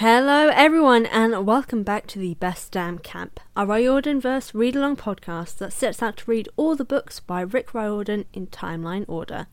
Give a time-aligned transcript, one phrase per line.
[0.00, 4.94] Hello, everyone, and welcome back to the Best Damn Camp, a Riordan verse read along
[4.94, 9.48] podcast that sets out to read all the books by Rick Riordan in timeline order.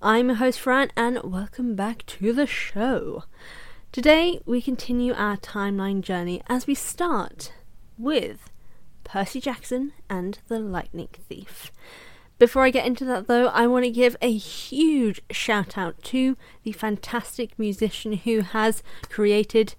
[0.00, 3.24] I'm your host, Fran, and welcome back to the show.
[3.92, 7.52] Today, we continue our timeline journey as we start
[7.98, 8.50] with
[9.04, 11.72] Percy Jackson and the Lightning Thief.
[12.40, 16.38] Before I get into that, though, I want to give a huge shout out to
[16.62, 19.74] the fantastic musician who has created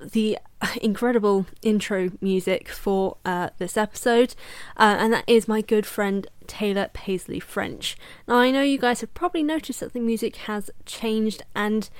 [0.00, 0.38] the
[0.80, 4.36] incredible intro music for uh, this episode,
[4.76, 7.96] uh, and that is my good friend Taylor Paisley French.
[8.28, 11.90] Now, I know you guys have probably noticed that the music has changed, and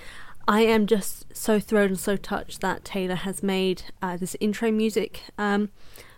[0.46, 4.70] I am just so thrilled and so touched that Taylor has made uh, this intro
[4.70, 5.22] music.
[5.36, 5.70] Um,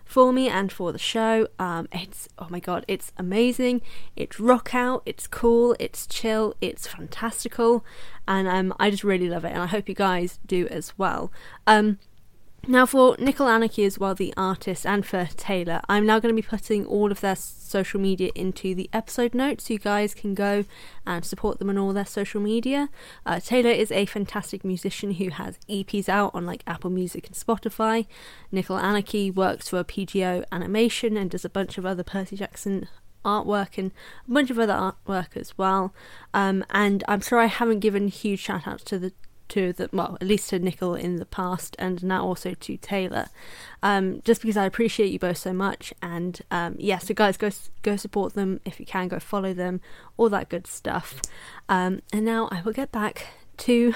[0.09, 1.47] for me and for the show.
[1.59, 3.83] Um, it's oh my god, it's amazing.
[4.17, 5.03] It's rock out.
[5.05, 5.77] It's cool.
[5.79, 6.55] It's chill.
[6.63, 7.85] It's fantastical,
[8.27, 9.53] and um, I just really love it.
[9.53, 11.31] And I hope you guys do as well.
[11.67, 11.99] Um,
[12.67, 16.43] now, for Nickel Anarchy as well, the artist, and for Taylor, I'm now going to
[16.43, 20.35] be putting all of their social media into the episode notes so you guys can
[20.35, 20.65] go
[21.07, 22.91] and support them on all their social media.
[23.25, 27.37] Uh, Taylor is a fantastic musician who has EPs out on like Apple Music and
[27.37, 28.07] Spotify.
[28.53, 32.89] Nickel Anarchy works for a PGO Animation and does a bunch of other Percy Jackson
[33.25, 33.93] artwork and
[34.27, 35.95] a bunch of other artwork as well.
[36.35, 39.13] Um, and I'm sorry I haven't given huge shout outs to the
[39.51, 43.29] to the well, at least to Nickel in the past, and now also to Taylor,
[43.83, 45.93] um, just because I appreciate you both so much.
[46.03, 47.51] And um, yeah, so guys, go
[47.83, 49.81] go support them if you can, go follow them,
[50.17, 51.21] all that good stuff.
[51.69, 53.29] Um, and now I will get back
[53.59, 53.95] to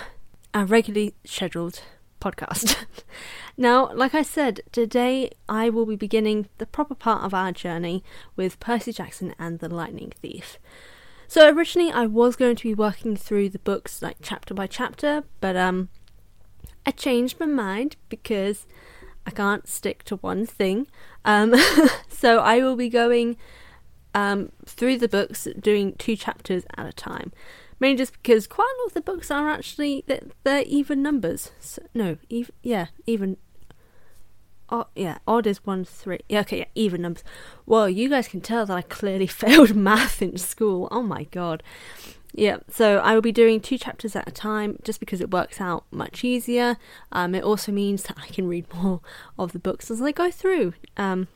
[0.55, 1.83] our regularly scheduled
[2.21, 2.77] podcast.
[3.57, 8.05] now, like I said, today I will be beginning the proper part of our journey
[8.37, 10.59] with Percy Jackson and the Lightning Thief.
[11.33, 15.25] So originally I was going to be working through the books like chapter by chapter,
[15.41, 15.89] but um
[16.85, 18.67] I changed my mind because
[19.27, 20.89] I can't stick to one thing.
[21.25, 21.55] Um
[22.11, 23.39] so I will be going
[24.15, 27.33] um through the books doing two chapters at a time.
[27.81, 31.51] Mainly just because quite a lot of the books are actually they're, they're even numbers.
[31.61, 33.39] So, no, even yeah, even
[34.73, 36.21] Oh, yeah, odd is one three.
[36.31, 37.23] Yeah, okay, yeah, even numbers.
[37.67, 40.89] Well, you guys can tell that I clearly failed math in school.
[40.91, 41.63] Oh my god.
[42.33, 45.61] Yeah, so I will be doing two chapters at a time just because it works
[45.61, 46.79] out much easier.
[47.13, 49.03] Um, it also means that I can read more
[49.39, 50.73] of the books as I go through.
[50.97, 51.29] Um,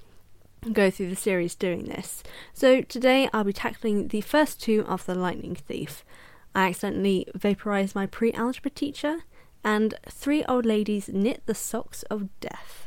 [0.72, 2.22] go through the series doing this.
[2.54, 6.06] So today I'll be tackling the first two of the Lightning Thief.
[6.54, 9.24] I accidentally vaporized my pre-algebra teacher,
[9.62, 12.85] and three old ladies knit the socks of death.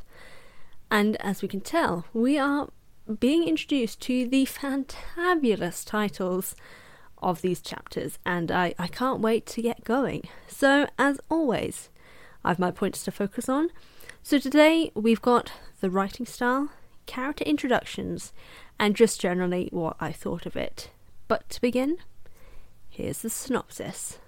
[0.92, 2.70] And as we can tell, we are
[3.20, 6.56] being introduced to the fantabulous titles
[7.22, 10.24] of these chapters, and I, I can't wait to get going.
[10.48, 11.90] So, as always,
[12.44, 13.70] I have my points to focus on.
[14.24, 15.52] So, today we've got
[15.82, 16.70] the writing style,
[17.06, 18.32] character introductions,
[18.80, 20.92] and just generally what I thought of it.
[21.28, 21.98] But to begin,
[22.90, 24.20] here's the synopsis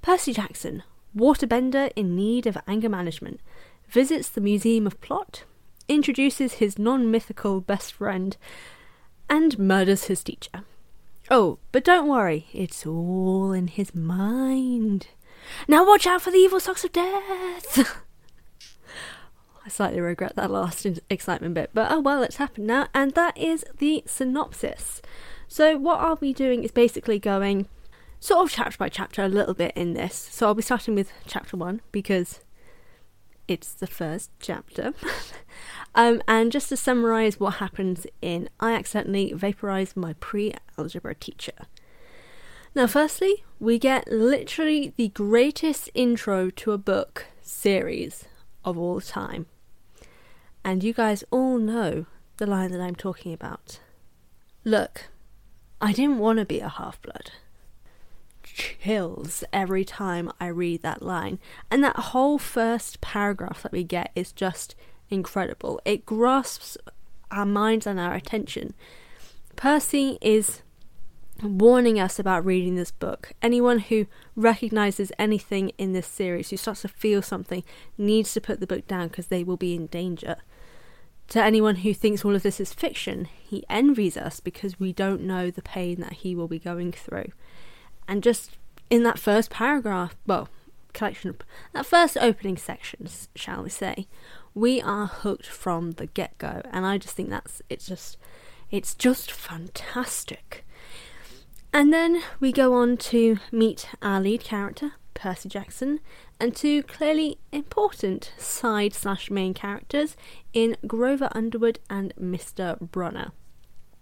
[0.00, 0.82] Percy Jackson,
[1.16, 3.40] waterbender in need of anger management,
[3.94, 5.44] visits the Museum of Plot,
[5.86, 8.36] introduces his non mythical best friend,
[9.30, 10.64] and murders his teacher.
[11.30, 15.06] Oh, but don't worry, it's all in his mind.
[15.68, 18.02] Now watch out for the evil socks of death!
[19.64, 23.38] I slightly regret that last excitement bit, but oh well, it's happened now, and that
[23.38, 25.02] is the synopsis.
[25.46, 27.68] So, what I'll be doing is basically going
[28.18, 30.16] sort of chapter by chapter a little bit in this.
[30.32, 32.40] So, I'll be starting with chapter one because
[33.46, 34.94] it's the first chapter.
[35.94, 41.66] um, and just to summarize what happens in I accidentally vaporized my pre algebra teacher.
[42.74, 48.24] Now, firstly, we get literally the greatest intro to a book series
[48.64, 49.46] of all time.
[50.64, 52.06] And you guys all know
[52.38, 53.78] the line that I'm talking about.
[54.64, 55.08] Look,
[55.80, 57.30] I didn't want to be a half blood.
[58.44, 61.38] Chills every time I read that line.
[61.70, 64.74] And that whole first paragraph that we get is just
[65.10, 65.80] incredible.
[65.84, 66.76] It grasps
[67.30, 68.74] our minds and our attention.
[69.56, 70.62] Percy is
[71.42, 73.32] warning us about reading this book.
[73.42, 74.06] Anyone who
[74.36, 77.64] recognizes anything in this series, who starts to feel something,
[77.98, 80.36] needs to put the book down because they will be in danger.
[81.28, 85.22] To anyone who thinks all of this is fiction, he envies us because we don't
[85.22, 87.32] know the pain that he will be going through.
[88.06, 88.52] And just
[88.90, 90.48] in that first paragraph, well,
[90.92, 91.36] collection,
[91.72, 94.06] that first opening section, shall we say,
[94.54, 96.62] we are hooked from the get go.
[96.70, 98.16] And I just think that's, it's just,
[98.70, 100.64] it's just fantastic.
[101.72, 105.98] And then we go on to meet our lead character, Percy Jackson,
[106.38, 110.16] and two clearly important side slash main characters
[110.52, 112.78] in Grover Underwood and Mr.
[112.78, 113.32] Brunner.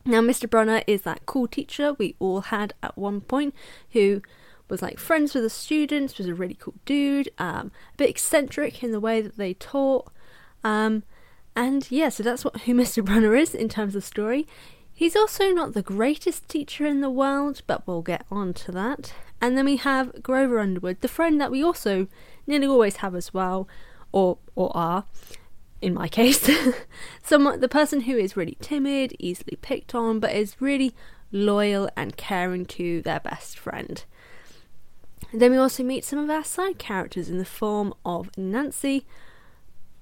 [0.04, 0.50] Now, Mr.
[0.50, 3.54] Brunner is that cool teacher we all had at one point
[3.90, 4.20] who
[4.68, 8.82] was like friends with the students, was a really cool dude, um, a bit eccentric
[8.82, 10.10] in the way that they taught.
[10.64, 11.02] Um,
[11.54, 13.04] and yeah, so that's what who Mr.
[13.04, 14.46] Brunner is in terms of story.
[14.94, 19.14] He's also not the greatest teacher in the world, but we'll get on to that.
[19.40, 22.06] And then we have Grover Underwood, the friend that we also
[22.46, 23.68] nearly always have as well,
[24.12, 25.04] or or are,
[25.82, 26.48] in my case.
[27.22, 30.94] Someone the person who is really timid, easily picked on, but is really
[31.30, 34.04] loyal and caring to their best friend.
[35.32, 39.06] then we also meet some of our side characters in the form of Nancy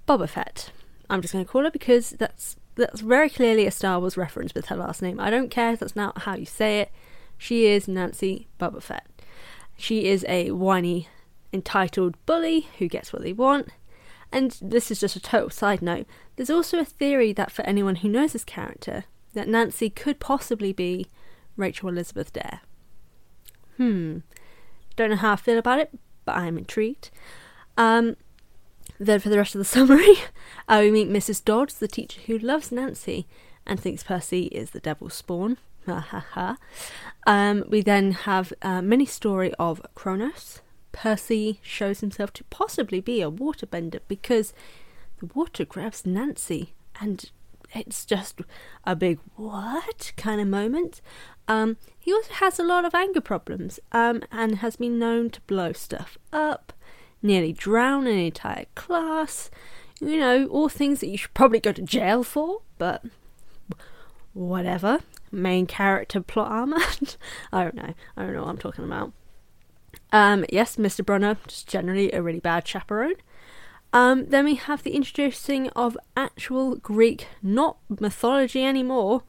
[0.06, 0.70] Boba Fett.
[1.08, 4.54] I'm just going to call her because that's that's very clearly a Star Wars reference
[4.54, 5.20] with her last name.
[5.20, 6.92] I don't care if that's not how you say it.
[7.36, 9.06] She is Nancy Boba Fett.
[9.76, 11.08] She is a whiny,
[11.52, 13.68] entitled bully who gets what they want.
[14.32, 16.06] And this is just a total side note.
[16.36, 19.04] There's also a theory that for anyone who knows this character,
[19.34, 21.06] that Nancy could possibly be
[21.56, 22.60] Rachel Elizabeth Dare.
[23.76, 24.18] Hmm.
[24.96, 25.90] Don't know how I feel about it,
[26.24, 27.10] but I'm intrigued.
[27.76, 28.16] Um,
[28.98, 30.16] then, for the rest of the summary,
[30.68, 31.44] uh, we meet Mrs.
[31.44, 33.26] Dodds, the teacher who loves Nancy
[33.66, 35.58] and thinks Percy is the devil's spawn.
[35.86, 36.56] Ha ha ha.
[37.26, 40.60] Um, we then have a mini story of Kronos.
[40.92, 44.52] Percy shows himself to possibly be a waterbender because
[45.18, 47.30] the water grabs Nancy, and
[47.72, 48.40] it's just
[48.84, 51.00] a big what kind of moment.
[51.46, 55.40] Um, he also has a lot of anger problems um, and has been known to
[55.42, 56.72] blow stuff up
[57.22, 59.50] nearly drown an entire class.
[60.00, 63.04] You know, all things that you should probably go to jail for, but
[64.32, 65.00] whatever.
[65.30, 66.78] Main character plot armor.
[67.52, 67.94] I don't know.
[68.16, 69.12] I don't know what I'm talking about.
[70.12, 71.04] Um, yes, Mr.
[71.04, 73.14] Brunner, just generally a really bad chaperone.
[73.92, 79.22] Um, then we have the introducing of actual Greek, not mythology anymore,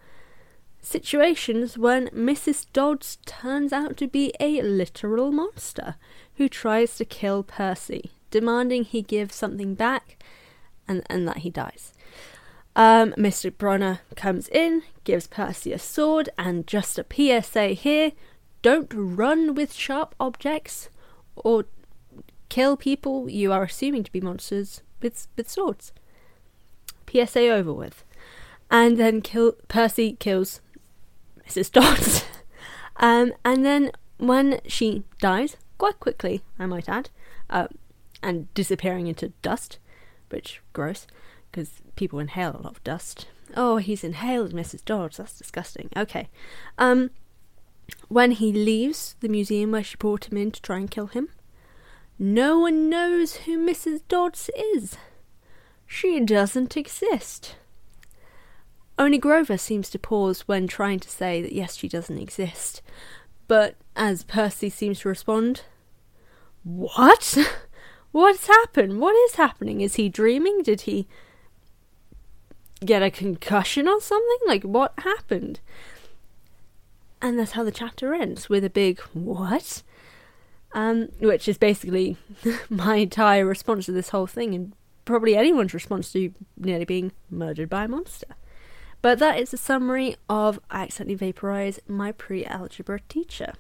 [0.82, 2.66] situations when Mrs.
[2.74, 5.96] Dodds turns out to be a literal monster
[6.36, 10.24] who tries to kill Percy, demanding he give something back
[10.88, 11.94] and, and that he dies.
[12.76, 13.56] Um, Mr.
[13.56, 18.14] Brunner comes in, gives Percy a sword, and just a PSA here
[18.62, 20.90] don't run with sharp objects
[21.36, 21.66] or
[22.50, 25.94] kill people you are assuming to be monsters with, with swords.
[27.10, 28.04] PSA over with.
[28.70, 30.62] And then kill Percy kills
[31.48, 31.72] Mrs.
[31.72, 32.24] Dodds.
[32.98, 37.10] um, and then when she dies, quite quickly, I might add,
[37.50, 37.68] uh,
[38.22, 39.80] and disappearing into dust,
[40.30, 41.08] which gross,
[41.52, 43.28] because people inhale a lot of dust.
[43.58, 44.86] Oh, he's inhaled Mrs.
[44.86, 45.18] Dodds.
[45.18, 45.90] That's disgusting.
[45.98, 46.30] Okay.
[46.78, 47.12] Um,
[48.08, 51.30] when he leaves the museum where she brought him in to try and kill him,
[52.20, 54.02] no one knows who Mrs.
[54.08, 54.98] Dodds is.
[55.88, 57.56] She doesn't exist.
[59.00, 62.82] Only Grover seems to pause when trying to say that yes, she doesn't exist.
[63.48, 65.64] But as Percy seems to respond,
[66.64, 67.38] what?
[68.12, 69.00] What's happened?
[69.00, 69.82] What is happening?
[69.82, 70.64] Is he dreaming?
[70.64, 71.08] Did he
[72.86, 74.38] get a concussion or something?
[74.46, 75.60] Like, what happened?
[77.22, 79.84] And that's how the chapter ends with a big what?
[80.74, 82.18] Um, which is basically
[82.70, 84.74] my entire response to this whole thing, and
[85.06, 88.36] probably anyone's response to nearly being murdered by a monster.
[89.02, 93.54] But that is a summary of I accidentally vaporize my pre algebra teacher.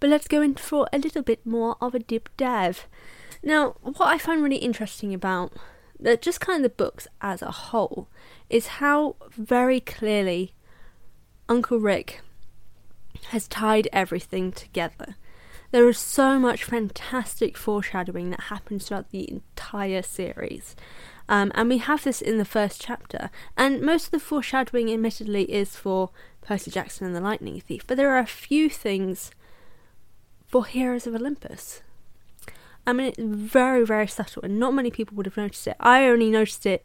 [0.00, 2.86] But let's go in for a little bit more of a deep dive.
[3.42, 5.52] Now, what I find really interesting about
[5.98, 8.08] the, just kind of the books as a whole
[8.50, 10.52] is how very clearly
[11.48, 12.22] Uncle Rick
[13.28, 15.16] has tied everything together.
[15.70, 20.76] There is so much fantastic foreshadowing that happens throughout the entire series.
[21.28, 23.30] Um, and we have this in the first chapter.
[23.56, 26.10] And most of the foreshadowing, admittedly, is for
[26.42, 27.86] Percy Jackson and the Lightning Thief.
[27.86, 29.30] But there are a few things
[30.46, 31.82] for Heroes of Olympus.
[32.86, 35.76] I mean, it's very, very subtle, and not many people would have noticed it.
[35.80, 36.84] I only noticed it,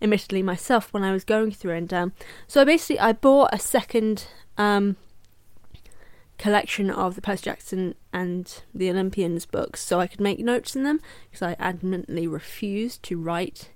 [0.00, 1.74] admittedly, myself when I was going through.
[1.74, 2.12] And um,
[2.46, 4.26] so, basically, I bought a second
[4.58, 4.96] um,
[6.38, 10.84] collection of the Percy Jackson and the Olympians books so I could make notes in
[10.84, 11.00] them
[11.30, 13.70] because I adamantly refused to write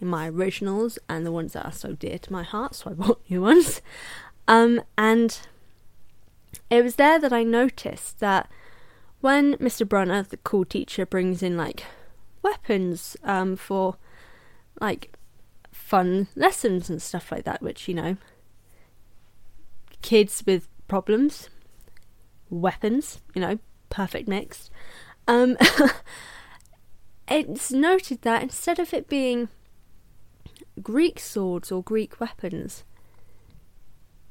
[0.00, 2.94] in my originals and the ones that are so dear to my heart, so I
[2.94, 3.80] bought new ones.
[4.48, 5.38] Um, and
[6.68, 8.50] it was there that I noticed that
[9.20, 9.88] when Mr.
[9.88, 11.84] Brunner, the cool teacher, brings in like
[12.42, 13.96] weapons um, for
[14.80, 15.16] like
[15.92, 18.16] fun lessons and stuff like that, which you know,
[20.00, 21.50] kids with problems,
[22.48, 23.58] weapons, you know,
[23.90, 24.70] perfect mix.
[25.28, 25.58] Um,
[27.28, 29.50] it's noted that instead of it being
[30.80, 32.84] Greek swords or Greek weapons,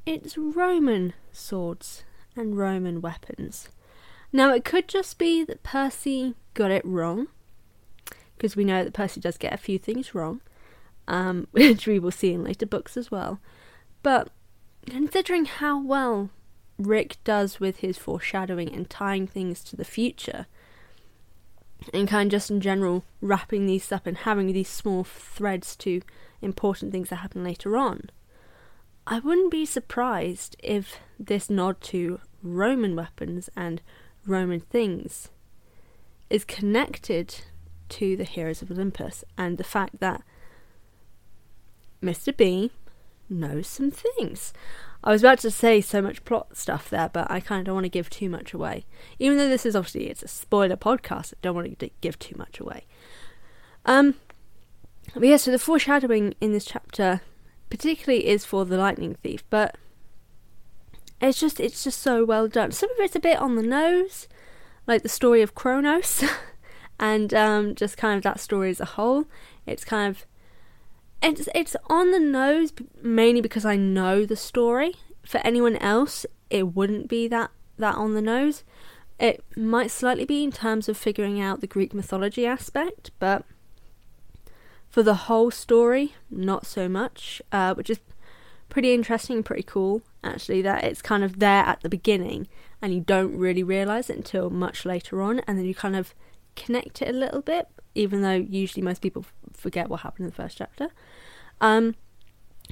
[0.04, 2.04] it's Roman swords
[2.36, 3.70] and Roman weapons.
[4.34, 7.28] Now, it could just be that Percy got it wrong,
[8.36, 10.42] because we know that Percy does get a few things wrong,
[11.12, 13.40] um, which we will see in later books as well.
[14.02, 14.30] But
[14.90, 16.32] considering how well
[16.80, 20.48] Rick does with his foreshadowing and tying things to the future,
[21.94, 26.02] and kind of just in general wrapping these up and having these small threads to
[26.42, 28.10] important things that happen later on,
[29.06, 33.82] I wouldn't be surprised if this nod to Roman weapons and
[34.26, 35.30] Roman things
[36.30, 37.42] is connected
[37.90, 40.24] to the heroes of Olympus and the fact that
[42.04, 42.36] Mr.
[42.36, 42.72] B
[43.30, 44.54] knows some things.
[45.04, 47.76] I was about to say so much plot stuff there, but I kind of don't
[47.76, 48.86] want to give too much away.
[49.18, 52.36] Even though this is obviously it's a spoiler podcast, I don't want to give too
[52.38, 52.86] much away.
[53.86, 54.16] Um,
[55.14, 57.22] but yeah, so the foreshadowing in this chapter,
[57.70, 59.76] particularly, is for the lightning thief, but
[61.20, 62.72] it's just it's just so well done.
[62.72, 64.28] Some of it's a bit on the nose,
[64.86, 66.24] like the story of Kronos,
[67.00, 69.26] and um, just kind of that story as a whole.
[69.66, 70.26] It's kind of
[71.22, 74.96] it's it's on the nose mainly because I know the story.
[75.24, 78.64] For anyone else, it wouldn't be that that on the nose.
[79.20, 83.46] It might slightly be in terms of figuring out the Greek mythology aspect, but
[84.90, 87.42] for the whole story, not so much.
[87.52, 88.00] Uh, which is
[88.70, 92.48] pretty interesting, pretty cool actually that it's kind of there at the beginning
[92.82, 96.14] and you don't really realize it until much later on and then you kind of
[96.56, 100.36] connect it a little bit even though usually most people forget what happened in the
[100.36, 100.90] first chapter
[101.60, 101.96] um,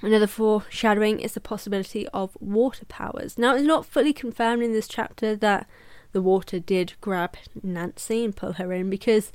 [0.02, 4.88] another foreshadowing is the possibility of water powers now it's not fully confirmed in this
[4.88, 5.68] chapter that
[6.12, 9.32] the water did grab nancy and pull her in because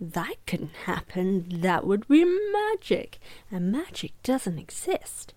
[0.00, 3.18] that couldn't happen that would be magic
[3.50, 5.32] and magic doesn't exist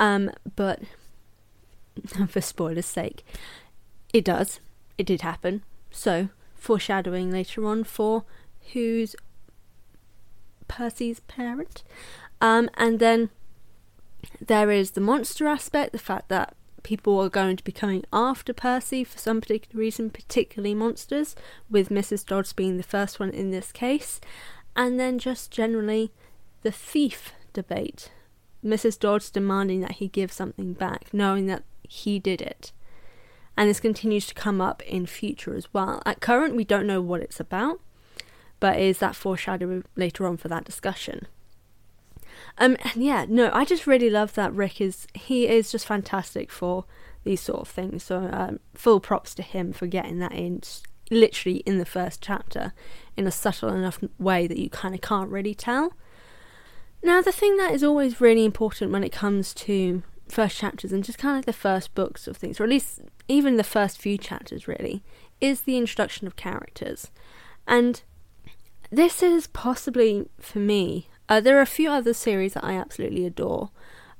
[0.00, 0.80] um, but
[2.28, 3.24] for spoilers' sake,
[4.12, 4.60] it does.
[4.98, 5.62] It did happen.
[5.90, 8.24] So, foreshadowing later on for
[8.72, 9.16] who's
[10.70, 11.82] Percy's parent.
[12.40, 13.30] Um, and then
[14.40, 18.52] there is the monster aspect, the fact that people are going to be coming after
[18.52, 21.34] Percy for some particular reason, particularly monsters,
[21.68, 22.24] with Mrs.
[22.24, 24.20] Dodds being the first one in this case.
[24.76, 26.12] And then just generally
[26.62, 28.12] the thief debate.
[28.64, 28.98] Mrs.
[28.98, 32.72] Dodds demanding that he give something back, knowing that he did it.
[33.56, 36.00] And this continues to come up in future as well.
[36.06, 37.80] At current, we don't know what it's about,
[38.60, 41.26] but is that foreshadow later on for that discussion?
[42.58, 46.50] Um, and yeah, no, I just really love that Rick is he is just fantastic
[46.50, 46.84] for
[47.24, 48.04] these sort of things.
[48.04, 50.62] So um, full props to him for getting that in
[51.10, 52.72] literally in the first chapter
[53.16, 55.94] in a subtle enough way that you kind of can't really tell.
[57.02, 61.02] Now, the thing that is always really important when it comes to first chapters and
[61.02, 64.18] just kind of the first books of things, or at least even the first few
[64.18, 65.02] chapters, really,
[65.40, 67.10] is the introduction of characters.
[67.66, 68.02] And
[68.90, 73.24] this is possibly, for me, uh, there are a few other series that I absolutely
[73.24, 73.70] adore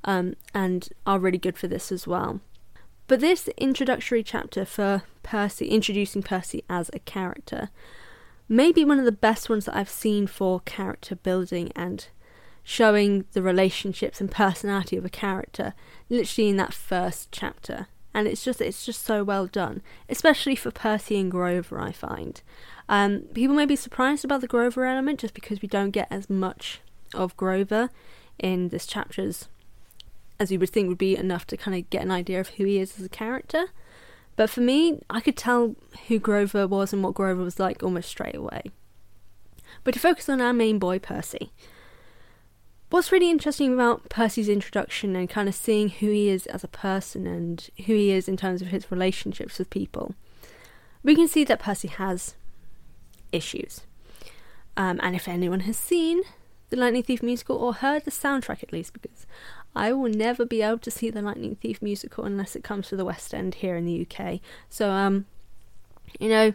[0.04, 2.40] um, and are really good for this as well.
[3.08, 7.70] But this introductory chapter for Percy, introducing Percy as a character,
[8.48, 12.06] may be one of the best ones that I've seen for character building and
[12.62, 15.74] showing the relationships and personality of a character
[16.08, 20.70] literally in that first chapter and it's just it's just so well done especially for
[20.70, 22.42] percy and grover i find
[22.90, 26.28] um, people may be surprised about the grover element just because we don't get as
[26.28, 26.80] much
[27.14, 27.88] of grover
[28.38, 29.48] in this chapters
[30.40, 32.64] as you would think would be enough to kind of get an idea of who
[32.64, 33.66] he is as a character
[34.36, 35.76] but for me i could tell
[36.08, 38.62] who grover was and what grover was like almost straight away
[39.84, 41.52] but to focus on our main boy percy
[42.90, 46.68] what's really interesting about Percy's introduction and kind of seeing who he is as a
[46.68, 50.16] person and who he is in terms of his relationships with people.
[51.04, 52.34] we can see that Percy has
[53.32, 53.82] issues.
[54.76, 56.22] Um, and if anyone has seen
[56.70, 59.26] the Lightning Thief musical or heard the soundtrack at least, because
[59.74, 62.96] I will never be able to see the Lightning Thief musical unless it comes to
[62.96, 64.40] the West End here in the UK.
[64.68, 65.26] So, um,
[66.18, 66.54] you know,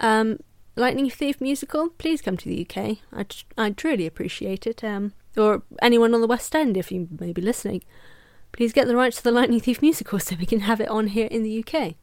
[0.00, 0.38] um,
[0.76, 2.98] Lightning Thief musical, please come to the UK.
[3.12, 4.82] I'd, I'd truly appreciate it.
[4.82, 7.82] Um, or anyone on the West End, if you may be listening,
[8.52, 11.08] please get the rights to the Lightning Thief musical so we can have it on
[11.08, 11.94] here in the UK.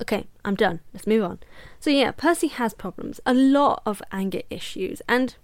[0.00, 0.80] Okay, I'm done.
[0.92, 1.38] Let's move on.
[1.80, 5.34] So yeah, Percy has problems, a lot of anger issues, and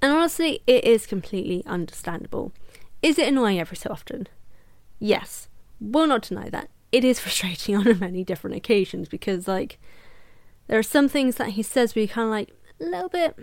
[0.00, 2.52] and honestly, it is completely understandable.
[3.02, 4.26] Is it annoying every so often?
[4.98, 5.48] Yes,
[5.80, 6.70] will not deny that.
[6.90, 9.78] It is frustrating on many different occasions because like
[10.66, 12.50] there are some things that he says where you kind of like
[12.80, 13.38] a little bit,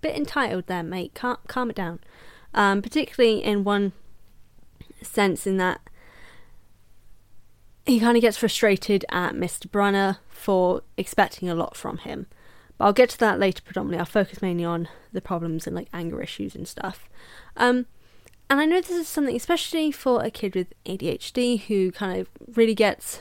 [0.00, 1.12] bit entitled there, mate.
[1.14, 2.00] Calm, calm it down.
[2.54, 3.92] Um, particularly in one
[5.02, 5.80] sense, in that
[7.86, 9.70] he kind of gets frustrated at Mr.
[9.70, 12.26] Brunner for expecting a lot from him.
[12.78, 13.98] But I'll get to that later predominantly.
[13.98, 17.08] I'll focus mainly on the problems and like anger issues and stuff.
[17.56, 17.86] Um,
[18.48, 22.28] and I know this is something, especially for a kid with ADHD who kind of
[22.56, 23.20] really gets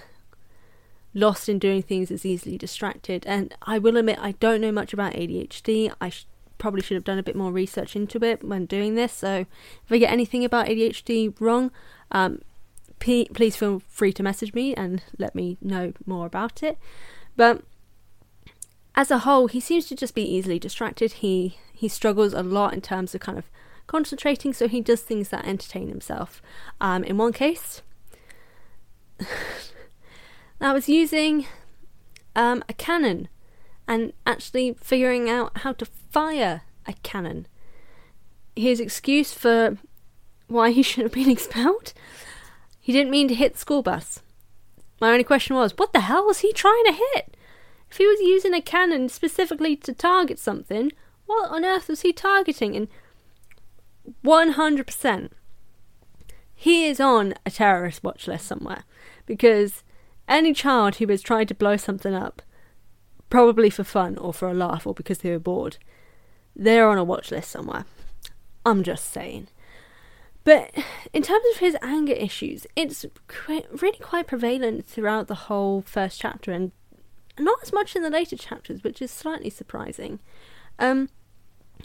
[1.14, 3.26] lost in doing things, is easily distracted.
[3.26, 5.94] And I will admit, I don't know much about ADHD.
[6.00, 6.28] I sh-
[6.58, 9.14] probably should have done a bit more research into it when doing this.
[9.14, 9.46] So
[9.86, 11.72] if I get anything about ADHD wrong,
[12.12, 12.42] um,
[13.02, 16.78] please feel free to message me and let me know more about it.
[17.36, 17.64] But
[18.96, 21.14] as a whole, he seems to just be easily distracted.
[21.14, 23.46] He he struggles a lot in terms of kind of
[23.88, 26.42] concentrating, so he does things that entertain himself.
[26.80, 27.82] Um, in one case,
[30.62, 31.48] I was using
[32.36, 33.28] um, a cannon
[33.88, 37.48] and actually figuring out how to fire a cannon.
[38.56, 39.78] His excuse for
[40.48, 41.94] why he should have been expelled
[42.82, 44.22] he didn't mean to hit the school bus.
[45.00, 47.38] My only question was, what the hell was he trying to hit?
[47.90, 50.92] If he was using a cannon specifically to target something,
[51.26, 52.76] what on earth was he targeting?
[52.76, 52.88] And
[54.26, 55.30] 100%,
[56.56, 58.84] he is on a terrorist watch list somewhere.
[59.26, 59.84] Because
[60.28, 62.42] any child who was trying to blow something up,
[63.30, 65.78] probably for fun or for a laugh or because they were bored,
[66.56, 67.86] they're on a watch list somewhere.
[68.66, 69.48] I'm just saying.
[70.44, 70.72] But
[71.14, 73.06] in terms of his anger issues, it's
[73.82, 76.72] really quite prevalent throughout the whole first chapter, and
[77.40, 80.20] not as much in the later chapters, which is slightly surprising.
[80.80, 81.10] Um,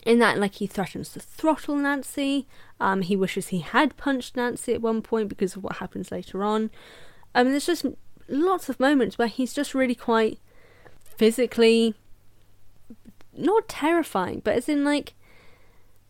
[0.05, 2.47] in that, like, he threatens to throttle Nancy.
[2.81, 6.43] Um, he wishes he had punched Nancy at one point because of what happens later
[6.43, 6.71] on.
[7.35, 7.87] Um, there's just
[8.29, 10.39] lots of moments where he's just really quite
[11.17, 11.95] physically
[13.37, 15.15] not terrifying, but as in like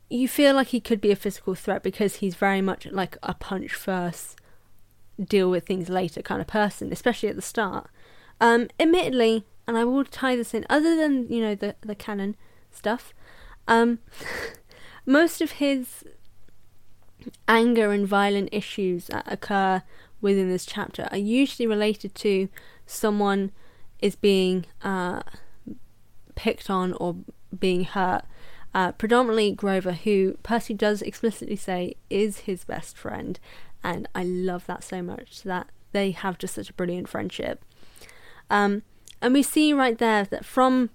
[0.08, 3.34] you feel like he could be a physical threat because he's very much like a
[3.34, 4.38] punch first,
[5.22, 7.88] deal with things later kind of person, especially at the start.
[8.40, 12.36] Um, admittedly, and I will tie this in, other than you know the the canon
[12.70, 13.12] stuff,
[13.66, 13.98] um,
[15.06, 16.04] most of his
[17.48, 19.82] anger and violent issues that occur
[20.20, 22.48] within this chapter are usually related to
[22.86, 23.50] someone
[24.00, 25.20] is being uh,
[26.36, 27.16] picked on or
[27.58, 28.24] being hurt
[28.76, 33.40] uh, predominantly Grover, who Percy does explicitly say is his best friend,
[33.82, 37.64] and I love that so much that they have just such a brilliant friendship.
[38.50, 38.82] Um,
[39.22, 40.90] and we see right there that from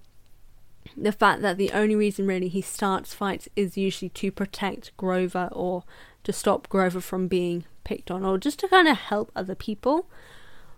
[0.96, 5.48] the fact that the only reason really he starts fights is usually to protect Grover
[5.50, 5.82] or
[6.22, 10.06] to stop Grover from being picked on or just to kind of help other people.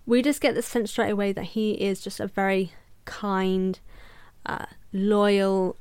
[0.07, 2.73] We just get the sense straight away that he is just a very
[3.05, 3.79] kind,
[4.47, 5.77] uh, loyal,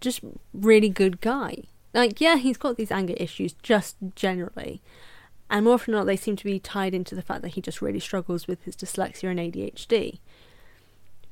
[0.00, 0.20] just
[0.52, 1.64] really good guy.
[1.94, 4.80] Like, yeah, he's got these anger issues just generally.
[5.50, 7.62] And more often than not, they seem to be tied into the fact that he
[7.62, 10.18] just really struggles with his dyslexia and ADHD.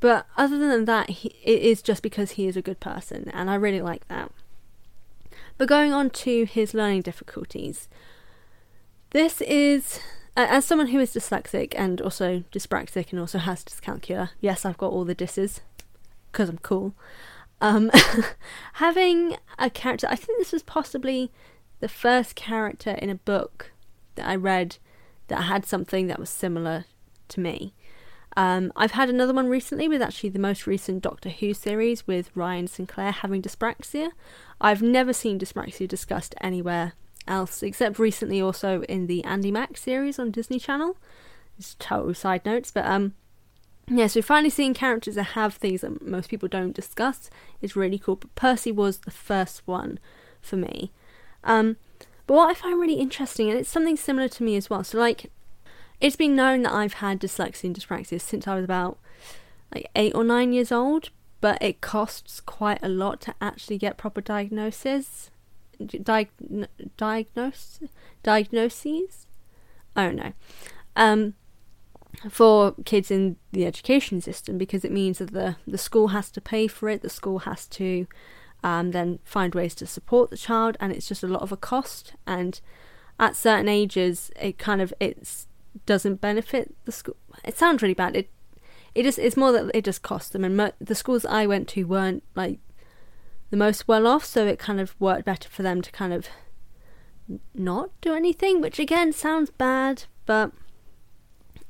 [0.01, 3.51] But other than that, he, it is just because he is a good person, and
[3.51, 4.31] I really like that.
[5.59, 7.89] But going on to his learning difficulties,
[9.11, 10.01] this is,
[10.37, 14.93] as someone who is dyslexic and also dyspraxic and also has dyscalculia, yes, I've got
[14.93, 15.61] all the disses
[16.31, 16.95] because I'm cool.
[17.61, 17.91] Um,
[18.75, 21.31] having a character, I think this was possibly
[21.81, 23.73] the first character in a book
[24.17, 24.77] that I read
[25.29, 26.85] that had something that was similar
[27.29, 27.75] to me.
[28.37, 32.31] Um, I've had another one recently with actually the most recent Doctor Who series with
[32.35, 34.11] Ryan Sinclair having dyspraxia.
[34.61, 36.93] I've never seen dyspraxia discussed anywhere
[37.27, 40.99] else except recently also in the Andi Mack series on Disney Channel.
[41.59, 43.15] It's total side notes, but um,
[43.89, 47.99] yeah, so finally seeing characters that have things that most people don't discuss is really
[47.99, 48.17] cool.
[48.17, 49.99] But Percy was the first one
[50.41, 50.93] for me.
[51.45, 51.77] Um,
[52.27, 54.83] but what I find really interesting, and it's something similar to me as well.
[54.83, 55.31] So, like,
[56.01, 58.99] it's been known that I've had dyslexia and dyspraxia since I was about
[59.75, 63.97] like eight or nine years old, but it costs quite a lot to actually get
[63.97, 65.31] proper diagnosis.
[65.81, 67.81] Diag- diagnose
[68.23, 69.27] diagnoses.
[69.95, 70.33] I don't know.
[70.97, 71.35] Um,
[72.31, 76.41] for kids in the education system because it means that the the school has to
[76.41, 77.03] pay for it.
[77.03, 78.07] The school has to
[78.63, 81.57] um, then find ways to support the child, and it's just a lot of a
[81.57, 82.15] cost.
[82.27, 82.61] And
[83.19, 85.47] at certain ages, it kind of it
[85.85, 87.17] doesn't benefit the school.
[87.45, 88.17] It sounds really bad.
[88.17, 88.31] It
[88.95, 90.45] it just it's more that it just costs them.
[90.45, 92.59] And mo- the schools I went to weren't like
[93.51, 96.29] the most well off, so it kind of worked better for them to kind of
[97.55, 100.53] not do anything, which again sounds bad, but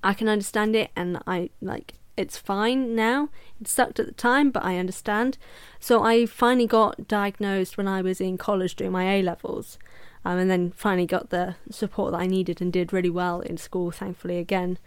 [0.02, 3.28] I can understand it and I like it's fine now.
[3.60, 5.36] It sucked at the time, but I understand.
[5.78, 9.78] So I finally got diagnosed when I was in college doing my A levels,
[10.24, 13.58] um, and then finally got the support that I needed and did really well in
[13.58, 14.78] school, thankfully again,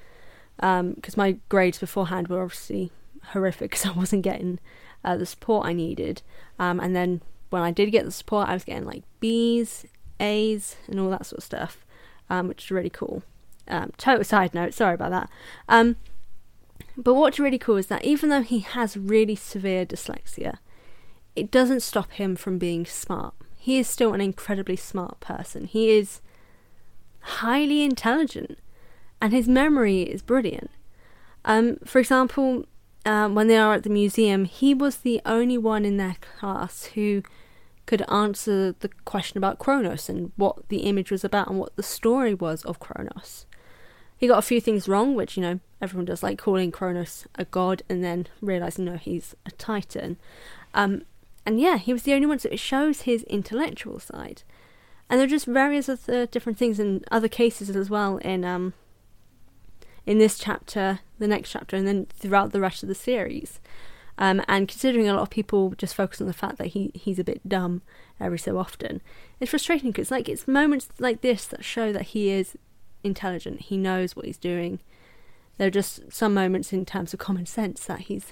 [0.56, 2.92] because um, my grades beforehand were obviously
[3.28, 4.60] horrific because I wasn't getting
[5.04, 6.22] uh, the support I needed.
[6.58, 9.86] Um, and then when I did get the support, I was getting like B's,
[10.20, 11.86] A's, and all that sort of stuff,
[12.30, 13.24] um, which is really cool.
[13.70, 15.30] Um, total side note, sorry about that.
[15.68, 15.96] Um,
[16.98, 20.58] but what's really cool is that even though he has really severe dyslexia,
[21.36, 23.34] it doesn't stop him from being smart.
[23.58, 25.66] He is still an incredibly smart person.
[25.66, 26.22] He is
[27.22, 28.60] highly intelligent,
[29.22, 30.72] and his memory is brilliant.
[31.46, 32.66] Um, for example,
[33.06, 36.86] um, when they are at the museum, he was the only one in their class
[36.96, 37.24] who
[37.86, 41.84] could answer the question about Kronos and what the image was about and what the
[41.84, 43.46] story was of Kronos.
[44.20, 47.46] He got a few things wrong, which, you know, everyone does, like calling Kronos a
[47.46, 50.18] god and then realizing, no, he's a titan.
[50.74, 51.04] Um,
[51.46, 54.44] and yeah, he was the only one, so it shows his intellectual side.
[55.10, 58.74] And there are just various other different things in other cases as well in um
[60.06, 63.60] in this chapter, the next chapter, and then throughout the rest of the series.
[64.18, 67.20] Um, and considering a lot of people just focus on the fact that he, he's
[67.20, 67.84] a bit dumb
[68.20, 69.02] every so often,
[69.40, 72.58] it's frustrating because like it's moments like this that show that he is
[73.04, 73.62] intelligent.
[73.62, 74.80] He knows what he's doing.
[75.58, 78.28] There are just some moments in terms of common sense that he's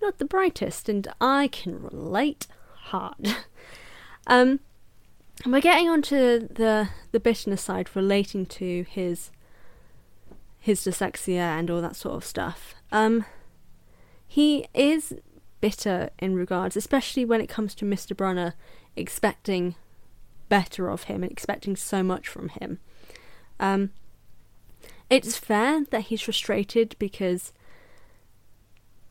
[0.00, 3.36] not the brightest, and I can relate hard.
[4.26, 4.60] um,
[5.46, 9.30] we're getting onto the the bitterness side relating to his
[10.58, 12.74] his dyslexia and all that sort of stuff.
[12.92, 13.24] Um,
[14.26, 15.14] he is
[15.60, 18.16] bitter in regards, especially when it comes to Mr.
[18.16, 18.54] Brunner
[18.96, 19.74] expecting
[20.48, 22.78] better of him and expecting so much from him.
[23.60, 23.90] Um,
[25.10, 27.52] it's fair that he's frustrated because,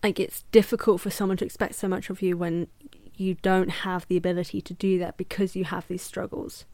[0.04, 2.68] like, it's difficult for someone to expect so much of you when
[3.16, 6.66] you don't have the ability to do that because you have these struggles.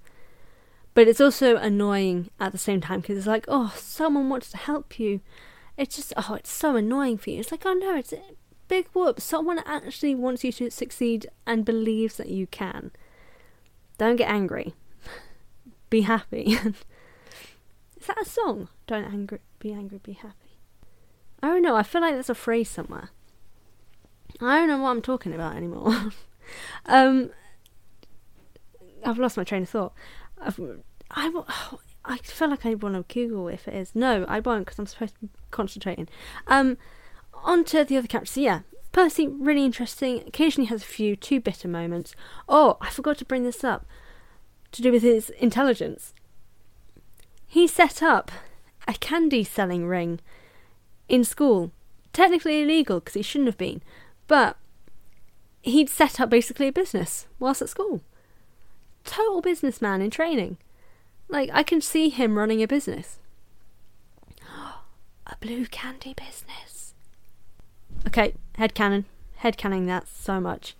[0.94, 4.58] But it's also annoying at the same time because it's like, oh, someone wants to
[4.58, 5.20] help you.
[5.78, 7.40] It's just, oh, it's so annoying for you.
[7.40, 8.22] It's like, oh no, it's a
[8.68, 9.22] big whoop.
[9.22, 12.92] Someone actually wants you to succeed and believes that you can.
[13.98, 14.74] Don't get angry.
[15.90, 16.58] Be happy.
[18.08, 18.70] Is that a song?
[18.88, 20.62] Don't angry, be angry, be happy.
[21.44, 21.76] I don't know.
[21.76, 23.10] I feel like there's a phrase somewhere.
[24.40, 26.14] I don't know what I'm talking about anymore.
[26.86, 27.32] um,
[29.06, 29.92] I've lost my train of thought.
[30.40, 30.58] I've,
[31.12, 31.30] I,
[32.06, 33.94] I feel like I want to Google if it is.
[33.94, 36.08] No, I won't because I'm supposed to be concentrating.
[36.48, 36.78] Um,
[37.34, 38.38] on to the other characters.
[38.38, 38.62] Yeah,
[38.94, 40.24] Percy, really interesting.
[40.26, 42.16] Occasionally has a few too bitter moments.
[42.48, 43.86] Oh, I forgot to bring this up.
[44.72, 46.14] To do with his intelligence.
[47.58, 48.32] He set up
[48.88, 50.20] a candy selling ring
[51.10, 51.72] in school.
[52.14, 53.82] Technically illegal because he shouldn't have been,
[54.28, 54.58] but
[55.64, 58.02] he'd set up basically a business whilst at school.
[59.06, 60.58] Total businessman in training.
[61.30, 63.18] Like, I can see him running a business.
[65.26, 66.94] a blue candy business.
[68.06, 69.06] Okay, head head
[69.38, 70.76] Head that so much.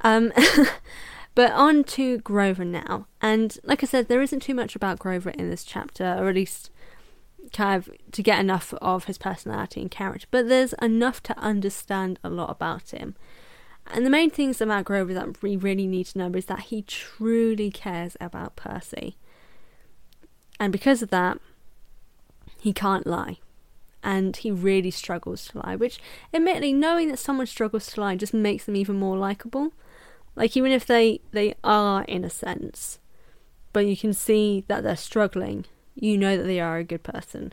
[0.00, 0.32] Um,
[1.34, 3.06] But on to Grover now.
[3.20, 6.34] And like I said, there isn't too much about Grover in this chapter, or at
[6.36, 6.70] least
[7.52, 10.26] kind of to get enough of his personality and character.
[10.30, 13.16] But there's enough to understand a lot about him.
[13.86, 16.82] And the main things about Grover that we really need to know is that he
[16.82, 19.16] truly cares about Percy.
[20.58, 21.38] And because of that,
[22.60, 23.38] he can't lie.
[24.02, 25.98] And he really struggles to lie, which,
[26.32, 29.72] admittedly, knowing that someone struggles to lie just makes them even more likable.
[30.36, 32.98] Like even if they they are in a sense,
[33.72, 37.52] but you can see that they're struggling, you know that they are a good person.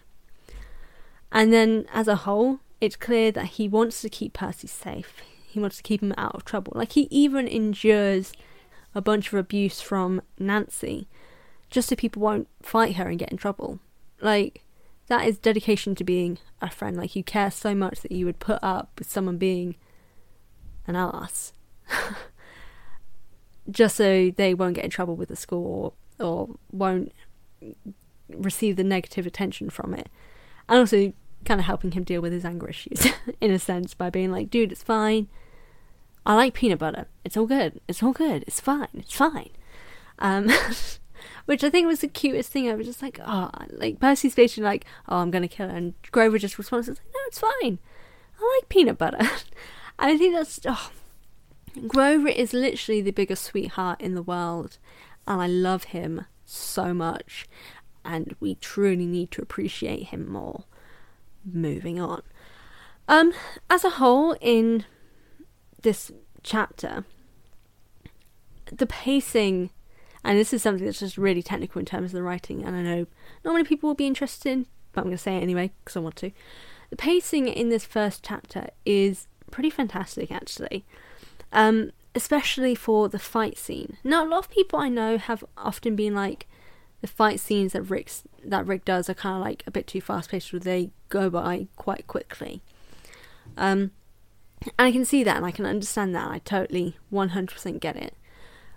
[1.31, 5.21] And then as a whole, it's clear that he wants to keep Percy safe.
[5.47, 6.73] He wants to keep him out of trouble.
[6.75, 8.33] Like he even endures
[8.93, 11.07] a bunch of abuse from Nancy
[11.69, 13.79] just so people won't fight her and get in trouble.
[14.19, 14.63] Like
[15.07, 16.97] that is dedication to being a friend.
[16.97, 19.75] Like you care so much that you would put up with someone being
[20.85, 21.53] an ass.
[23.69, 27.11] just so they won't get in trouble with the school or, or won't
[28.29, 30.09] receive the negative attention from it.
[30.67, 31.13] And also
[31.45, 33.07] kind of helping him deal with his anger issues
[33.41, 35.27] in a sense by being like, dude, it's fine.
[36.25, 37.07] I like peanut butter.
[37.25, 37.81] It's all good.
[37.87, 38.43] It's all good.
[38.47, 38.87] It's fine.
[38.93, 39.49] It's fine.
[40.19, 40.49] Um,
[41.45, 42.69] which I think was the cutest thing.
[42.69, 45.93] I was just like, oh, like Percy's basically like, oh, I'm gonna kill her, and
[46.11, 47.79] Grover just responds, like, no, it's fine.
[48.39, 49.27] I like peanut butter.
[49.99, 50.91] I think that's oh,
[51.87, 54.77] Grover is literally the biggest sweetheart in the world,
[55.27, 57.47] and I love him so much,
[58.03, 60.65] and we truly need to appreciate him more.
[61.45, 62.21] Moving on.
[63.07, 63.33] Um,
[63.69, 64.85] as a whole, in
[65.81, 66.11] this
[66.43, 67.05] chapter,
[68.71, 69.69] the pacing,
[70.23, 72.81] and this is something that's just really technical in terms of the writing, and I
[72.81, 73.07] know
[73.43, 75.95] not many people will be interested in, but I'm going to say it anyway because
[75.95, 76.31] I want to.
[76.89, 80.85] The pacing in this first chapter is pretty fantastic, actually,
[81.51, 83.97] um, especially for the fight scene.
[84.03, 86.47] Now, a lot of people I know have often been like,
[87.01, 90.01] the fight scenes that Rick's that Rick does are kind of like a bit too
[90.01, 92.61] fast paced, or they go by quite quickly.
[93.57, 93.91] Um,
[94.61, 96.29] and I can see that and I can understand that.
[96.29, 98.13] I totally 100% get it.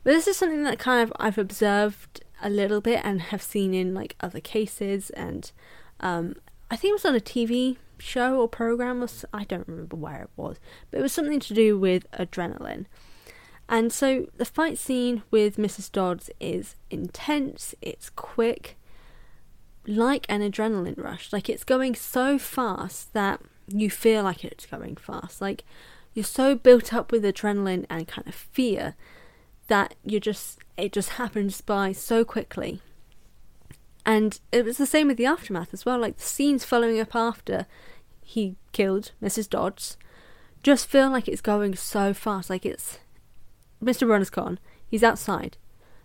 [0.03, 3.75] But this is something that kind of I've observed a little bit and have seen
[3.75, 5.11] in like other cases.
[5.11, 5.51] And
[6.01, 6.37] um,
[6.71, 10.23] I think it was on a TV show or program, or I don't remember where
[10.23, 10.59] it was,
[10.91, 12.87] but it was something to do with adrenaline.
[13.69, 15.91] And so the fight scene with Mrs.
[15.91, 18.77] Dodds is intense, it's quick,
[19.87, 21.33] like an adrenaline rush.
[21.33, 25.41] Like it's going so fast that you feel like it's going fast.
[25.41, 25.65] Like
[26.13, 28.95] you're so built up with adrenaline and kind of fear
[29.69, 32.81] that you just it just happens by so quickly.
[34.07, 35.99] And it was the same with the aftermath as well.
[35.99, 37.67] Like the scenes following up after
[38.23, 39.49] he killed Mrs.
[39.49, 39.97] Dodds
[40.65, 42.51] just feel like it's going so fast.
[42.51, 42.99] Like it's
[43.83, 44.07] Mr.
[44.07, 44.59] Brunner's gone.
[44.89, 45.57] He's outside.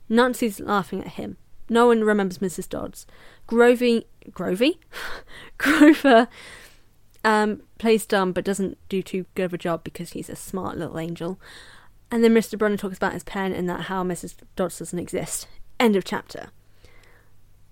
[0.10, 1.38] Nancy's laughing at him.
[1.70, 2.68] No one remembers Mrs.
[2.68, 3.06] Dodds.
[3.48, 4.78] Grovey, Grovey,
[5.58, 6.28] Grover
[7.24, 10.78] um, plays dumb but doesn't do too good of a job because he's a smart
[10.78, 11.40] little angel.
[12.12, 12.58] And then Mr.
[12.58, 14.36] Brunner talks about his pen and that how Mrs.
[14.56, 15.48] Dodds doesn't exist.
[15.80, 16.50] End of chapter.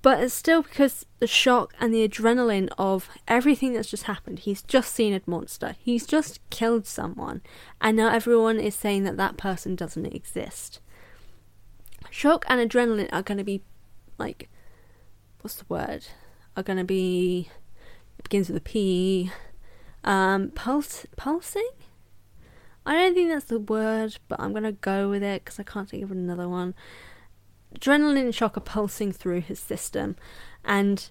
[0.08, 4.40] But it's still because the shock and the adrenaline of everything that's just happened.
[4.40, 5.76] He's just seen a monster.
[5.80, 7.42] He's just killed someone.
[7.82, 10.80] And now everyone is saying that that person doesn't exist.
[12.10, 13.64] Shock and adrenaline are going to be
[14.18, 14.48] like,
[15.42, 16.08] what's the word?
[16.56, 17.50] Are going to be
[18.18, 19.30] it begins with a P.
[20.06, 21.70] Um, pulse, pulsing?
[22.86, 25.90] I don't think that's the word, but I'm gonna go with it because I can't
[25.90, 26.74] think of another one.
[27.76, 30.16] Adrenaline shock are pulsing through his system,
[30.64, 31.10] and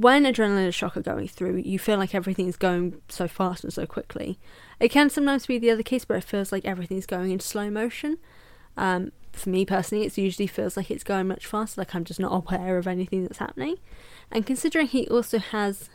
[0.00, 3.86] when adrenaline shock are going through, you feel like everything's going so fast and so
[3.86, 4.38] quickly.
[4.78, 7.70] It can sometimes be the other case where it feels like everything's going in slow
[7.70, 8.18] motion.
[8.76, 12.20] Um, for me personally, it usually feels like it's going much faster, like I'm just
[12.20, 13.76] not aware of anything that's happening.
[14.30, 15.88] And considering he also has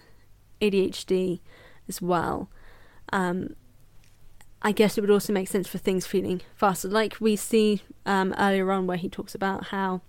[0.62, 1.42] ADHD
[1.88, 2.50] as well,
[3.14, 3.56] um,
[4.62, 6.88] I guess it would also make sense for things feeling faster.
[6.88, 10.02] Like we see um, earlier on, where he talks about how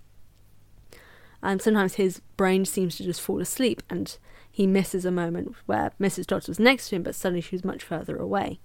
[1.43, 4.17] um, sometimes his brain seems to just fall asleep and
[4.51, 6.27] he misses a moment where Mrs.
[6.27, 8.61] Dodds was next to him, but suddenly she was much further away.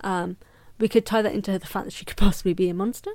[0.00, 0.36] Um,
[0.78, 3.12] we could tie that into the fact that she could possibly be a monster.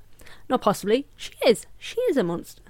[0.50, 1.66] Not possibly, she is.
[1.78, 2.64] She is a monster.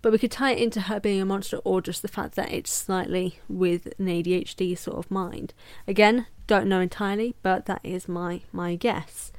[0.00, 2.52] But we could tie it into her being a monster or just the fact that
[2.52, 5.54] it's slightly with an ADHD sort of mind.
[5.88, 9.32] Again, don't know entirely, but that is my my guess.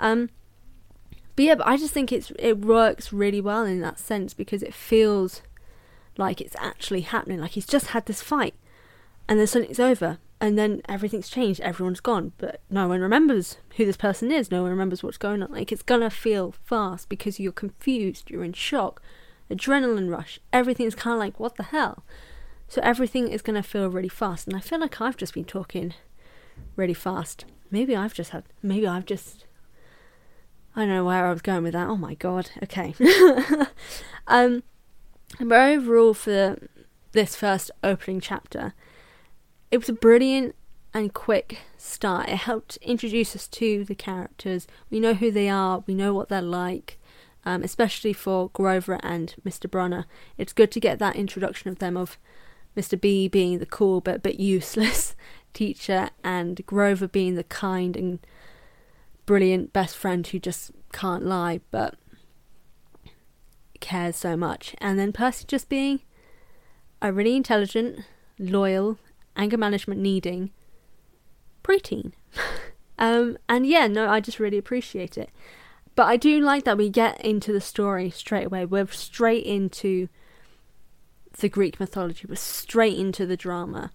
[0.00, 0.30] Um,
[1.36, 4.62] but yeah, but I just think it's it works really well in that sense because
[4.62, 5.42] it feels
[6.18, 7.40] like it's actually happening.
[7.40, 8.54] Like he's just had this fight,
[9.28, 11.60] and then it's over, and then everything's changed.
[11.60, 14.50] Everyone's gone, but no one remembers who this person is.
[14.50, 15.52] No one remembers what's going on.
[15.52, 18.28] Like it's gonna feel fast because you're confused.
[18.28, 19.00] You're in shock
[19.50, 20.38] adrenaline rush.
[20.52, 22.04] Everything's kind of like, what the hell?
[22.68, 24.46] So everything is going to feel really fast.
[24.46, 25.94] And I feel like I've just been talking
[26.76, 27.44] really fast.
[27.70, 29.44] Maybe I've just had, maybe I've just,
[30.76, 31.88] I don't know where I was going with that.
[31.88, 32.50] Oh my god.
[32.62, 32.94] Okay.
[34.26, 34.62] um,
[35.40, 36.58] but overall, for
[37.12, 38.74] this first opening chapter,
[39.70, 40.54] it was a brilliant
[40.94, 42.28] and quick start.
[42.28, 44.66] It helped introduce us to the characters.
[44.90, 46.99] We know who they are, we know what they're like
[47.44, 49.70] um, especially for Grover and Mr.
[49.70, 50.06] Brunner.
[50.36, 52.18] It's good to get that introduction of them of
[52.76, 53.00] Mr.
[53.00, 55.14] B being the cool but but useless
[55.52, 58.20] teacher and Grover being the kind and
[59.26, 61.94] brilliant best friend who just can't lie but
[63.80, 64.74] cares so much.
[64.78, 66.00] And then Percy just being
[67.02, 68.00] a really intelligent,
[68.38, 68.98] loyal,
[69.36, 70.50] anger management needing
[71.62, 72.12] preteen.
[72.98, 75.30] um, and yeah, no, I just really appreciate it.
[75.94, 78.64] But I do like that we get into the story straight away.
[78.64, 80.08] We're straight into
[81.38, 82.26] the Greek mythology.
[82.28, 83.92] We're straight into the drama.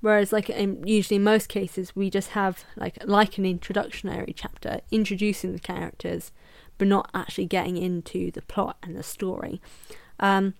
[0.00, 4.80] Whereas, like in usually in most cases, we just have like like an introductionary chapter
[4.90, 6.32] introducing the characters,
[6.78, 9.60] but not actually getting into the plot and the story.
[10.20, 10.54] Um,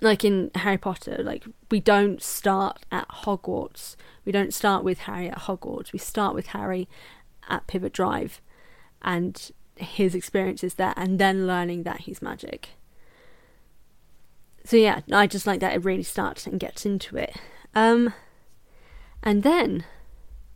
[0.00, 3.94] like in Harry Potter, like we don't start at Hogwarts.
[4.24, 5.92] We don't start with Harry at Hogwarts.
[5.92, 6.88] We start with Harry
[7.48, 8.40] at Privet Drive,
[9.00, 12.70] and his experiences there, and then learning that he's magic.
[14.64, 17.36] So yeah, I just like that it really starts and gets into it.
[17.74, 18.12] Um,
[19.22, 19.84] and then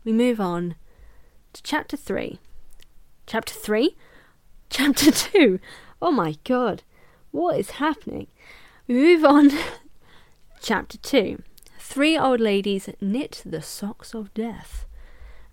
[0.05, 0.75] we move on
[1.53, 2.41] to chapter three.
[3.27, 3.97] Chapter three?
[4.71, 5.59] Chapter two?
[6.01, 6.85] Oh my god,
[7.33, 8.29] what is happening?
[8.87, 9.51] We move on.
[10.61, 11.43] chapter two.
[11.79, 14.87] Three old ladies knit the socks of death.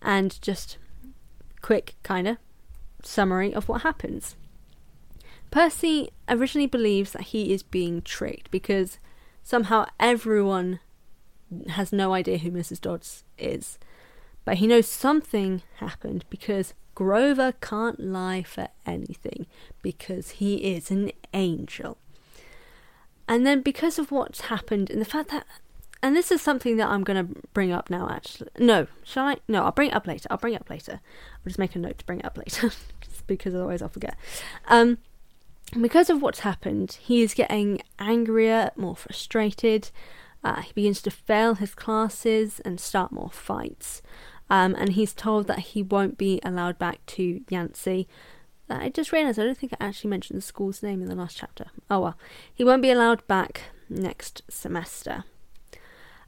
[0.01, 0.77] And just
[1.61, 2.37] quick, kinda
[3.03, 4.35] summary of what happens.
[5.51, 8.99] Percy originally believes that he is being tricked because
[9.43, 10.79] somehow everyone
[11.69, 12.81] has no idea who Mrs.
[12.81, 13.79] Dodds is.
[14.43, 19.45] But he knows something happened because Grover can't lie for anything
[19.81, 21.97] because he is an angel.
[23.27, 25.45] And then because of what's happened and the fact that
[26.01, 28.49] and this is something that I'm going to bring up now actually.
[28.59, 29.37] No, shall I?
[29.47, 30.27] No, I'll bring it up later.
[30.29, 30.99] I'll bring it up later.
[31.33, 32.71] I'll just make a note to bring it up later
[33.27, 34.15] because otherwise I'll forget.
[34.67, 34.99] Um
[35.81, 39.89] because of what's happened, he is getting angrier, more frustrated.
[40.43, 44.01] Uh, he begins to fail his classes and start more fights.
[44.49, 48.07] Um, and he's told that he won't be allowed back to Yancy.
[48.69, 51.37] I just realised I don't think I actually mentioned the school's name in the last
[51.37, 51.67] chapter.
[51.89, 52.17] Oh well,
[52.53, 55.25] he won't be allowed back next semester.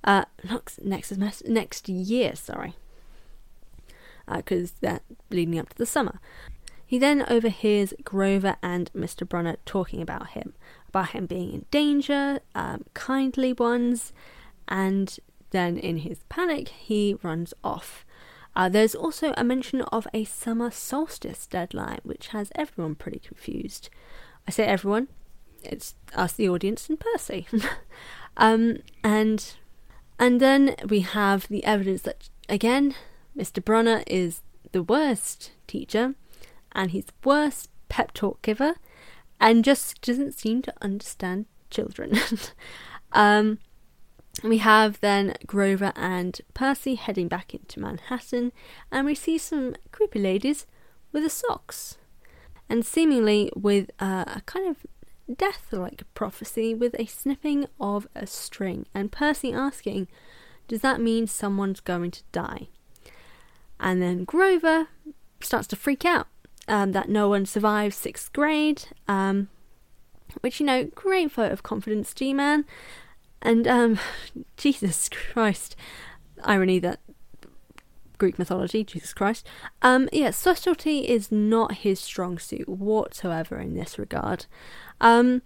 [0.03, 2.75] Uh, next, next semester, next year, sorry,
[4.33, 6.19] because uh, they're leading up to the summer.
[6.85, 9.27] He then overhears Grover and Mr.
[9.27, 10.53] Brunner talking about him,
[10.87, 14.11] about him being in danger, um, kindly ones,
[14.67, 15.15] and
[15.51, 18.05] then in his panic, he runs off.
[18.55, 23.89] Uh, there's also a mention of a summer solstice deadline, which has everyone pretty confused.
[24.47, 25.09] I say everyone,
[25.63, 27.45] it's us, the audience, and Percy.
[28.37, 29.53] um, and
[30.19, 32.95] and then we have the evidence that again,
[33.37, 33.63] Mr.
[33.63, 36.15] Brunner is the worst teacher
[36.73, 38.75] and he's the worst pep talk giver
[39.39, 42.19] and just doesn't seem to understand children.
[43.13, 43.59] um,
[44.43, 48.51] we have then Grover and Percy heading back into Manhattan,
[48.91, 50.65] and we see some creepy ladies
[51.11, 51.97] with the socks,
[52.69, 54.85] and seemingly with uh, a kind of
[55.37, 60.07] death like prophecy with a snipping of a string, and Percy asking,
[60.67, 62.67] Does that mean someone's going to die?
[63.79, 64.87] And then Grover
[65.41, 66.27] starts to freak out
[66.67, 69.49] um, that no one survives sixth grade, um,
[70.41, 72.65] which, you know, great vote of confidence, G Man.
[73.41, 73.99] And um,
[74.57, 75.75] Jesus Christ,
[76.43, 76.99] irony that
[78.19, 79.47] Greek mythology, Jesus Christ.
[79.81, 84.45] Um, yeah, subtlety is not his strong suit whatsoever in this regard.
[85.01, 85.41] Um,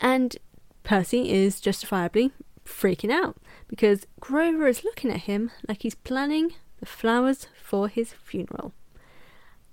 [0.00, 0.36] and
[0.82, 2.32] Percy is justifiably
[2.64, 3.36] freaking out
[3.68, 8.72] because Grover is looking at him like he's planning the flowers for his funeral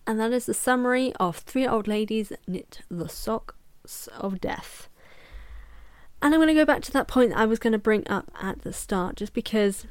[0.08, 4.88] and that is the summary of Three Old Ladies Knit the Socks of Death.
[6.22, 8.32] And I'm going to go back to that point I was going to bring up
[8.42, 9.86] at the start, just because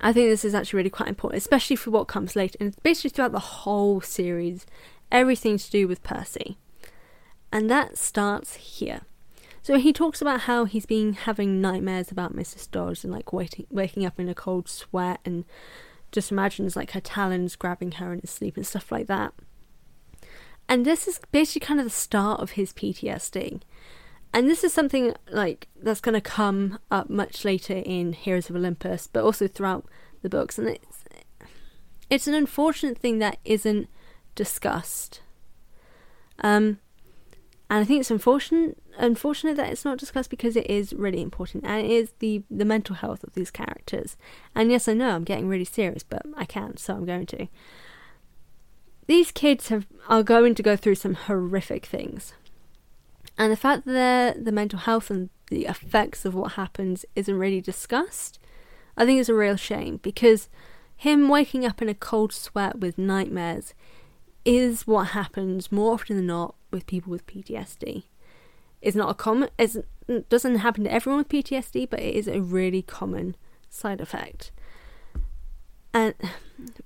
[0.00, 2.56] I think this is actually really quite important, especially for what comes later.
[2.60, 4.66] And basically throughout the whole series,
[5.10, 6.56] everything to do with Percy.
[7.52, 9.02] And that starts here.
[9.62, 12.68] So he talks about how he's been having nightmares about Mrs.
[12.70, 15.44] Dodds and like waiting, waking up in a cold sweat and
[16.10, 19.32] just imagines like her talons grabbing her in his sleep and stuff like that.
[20.68, 23.60] And this is basically kind of the start of his PTSD.
[24.32, 28.56] And this is something like that's going to come up much later in Heroes of
[28.56, 29.84] Olympus, but also throughout
[30.22, 30.58] the books.
[30.58, 31.04] And it's
[32.08, 33.88] it's an unfortunate thing that isn't
[34.34, 35.20] discussed.
[36.42, 36.78] Um,
[37.68, 41.64] and I think it's unfortunate unfortunate that it's not discussed because it is really important
[41.64, 44.16] and it is the the mental health of these characters.
[44.54, 47.48] And yes, I know I'm getting really serious, but I can't, so I'm going to.
[49.06, 52.34] These kids have are going to go through some horrific things.
[53.38, 57.60] And the fact that the mental health and the effects of what happens isn't really
[57.60, 58.38] discussed,
[58.96, 60.48] I think is a real shame because
[60.96, 63.74] him waking up in a cold sweat with nightmares
[64.44, 68.04] is what happens more often than not with people with PTSD.
[68.80, 69.48] It's not a common.
[69.58, 69.76] It's
[70.08, 73.36] it doesn't happen to everyone with PTSD, but it is a really common
[73.70, 74.50] side effect.
[75.94, 76.14] And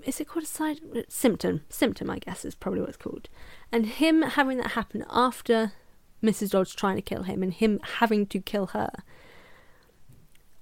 [0.04, 1.62] is it called a side symptom?
[1.68, 3.28] Symptom, I guess, is probably what it's called.
[3.72, 5.72] And him having that happen after
[6.22, 6.50] Mrs.
[6.50, 8.90] Dodds trying to kill him and him having to kill her,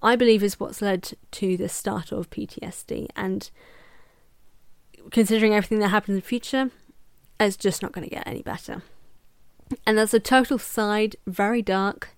[0.02, 3.08] I believe is what's led to the start of PTSD.
[3.16, 3.50] And
[5.10, 6.70] considering everything that happens in the future,
[7.40, 8.82] it's just not going to get any better.
[9.86, 12.10] And that's a total side, very dark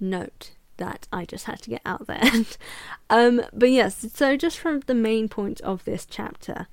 [0.00, 2.22] note that I just had to get out there.
[3.10, 6.66] um, but yes, so just from the main point of this chapter,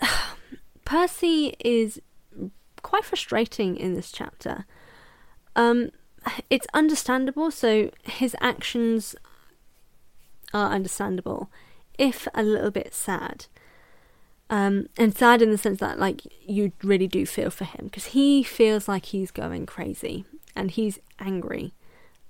[0.84, 2.00] Percy is
[2.82, 4.66] quite frustrating in this chapter.
[5.56, 5.90] Um,
[6.50, 9.14] it's understandable, so his actions
[10.54, 11.50] are understandable,
[11.98, 13.46] if a little bit sad.
[14.50, 18.06] Um, and sad in the sense that, like, you really do feel for him because
[18.06, 21.72] he feels like he's going crazy and he's angry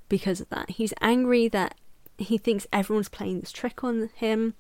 [0.09, 0.71] because of that.
[0.71, 1.75] He's angry that
[2.19, 4.55] he thinks everyone's playing this trick on him.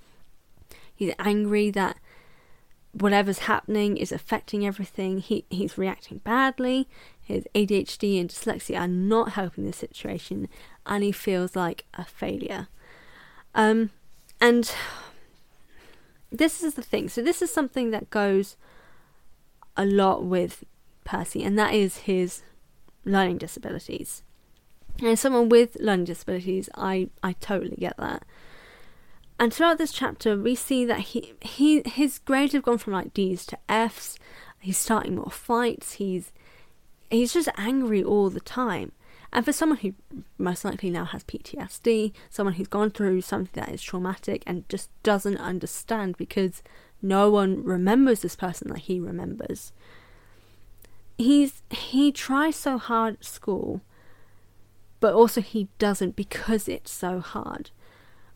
[0.94, 1.98] He's angry that
[2.92, 5.18] whatever's happening is affecting everything.
[5.18, 6.88] He he's reacting badly.
[7.20, 10.48] His ADHD and dyslexia are not helping the situation,
[10.86, 12.68] and he feels like a failure.
[13.54, 13.90] Um,
[14.40, 14.72] and
[16.30, 17.08] this is the thing.
[17.08, 18.56] So this is something that goes
[19.76, 20.64] a lot with
[21.04, 22.42] Percy, and that is his
[23.04, 24.22] learning disabilities.
[24.98, 28.24] And as someone with learning disabilities, I, I totally get that.
[29.42, 33.12] And throughout this chapter, we see that he, he his grades have gone from like
[33.12, 34.16] D's to F's.
[34.60, 35.94] He's starting more fights.
[35.94, 36.32] He's
[37.10, 38.92] he's just angry all the time.
[39.32, 39.94] And for someone who
[40.38, 44.90] most likely now has PTSD, someone who's gone through something that is traumatic and just
[45.02, 46.62] doesn't understand because
[47.02, 49.72] no one remembers this person that he remembers.
[51.18, 53.80] He's he tries so hard at school,
[55.00, 57.72] but also he doesn't because it's so hard,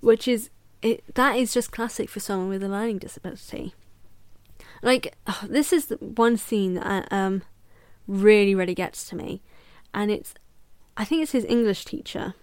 [0.01, 0.51] which is
[0.87, 3.75] it that is just classic for someone with a learning disability.
[4.83, 7.43] Like oh, this is one scene that um
[8.07, 9.43] really really gets to me,
[9.93, 10.35] and it's
[10.97, 12.35] I think it's his English teacher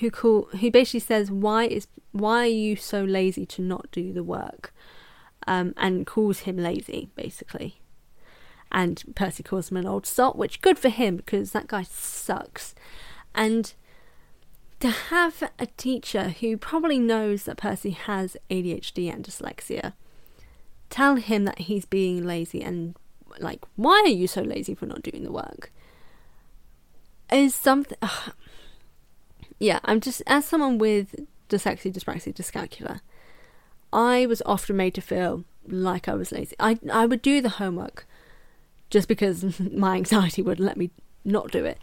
[0.00, 4.12] who call who basically says why is why are you so lazy to not do
[4.12, 4.74] the work,
[5.46, 7.80] um, and calls him lazy basically.
[8.72, 12.74] And Percy calls him an old sot, which good for him because that guy sucks.
[13.32, 13.72] And
[14.80, 19.94] to have a teacher who probably knows that Percy has ADHD and dyslexia
[20.90, 22.94] tell him that he's being lazy and
[23.38, 25.72] like why are you so lazy for not doing the work
[27.32, 27.98] is something.
[28.08, 28.30] Uh,
[29.58, 31.14] yeah, I'm just as someone with
[31.48, 33.00] dyslexia, dyspraxia, dyscalculia.
[33.90, 36.54] I was often made to feel like I was lazy.
[36.60, 38.06] I I would do the homework
[38.90, 40.90] just because my anxiety would let me
[41.24, 41.78] not do it.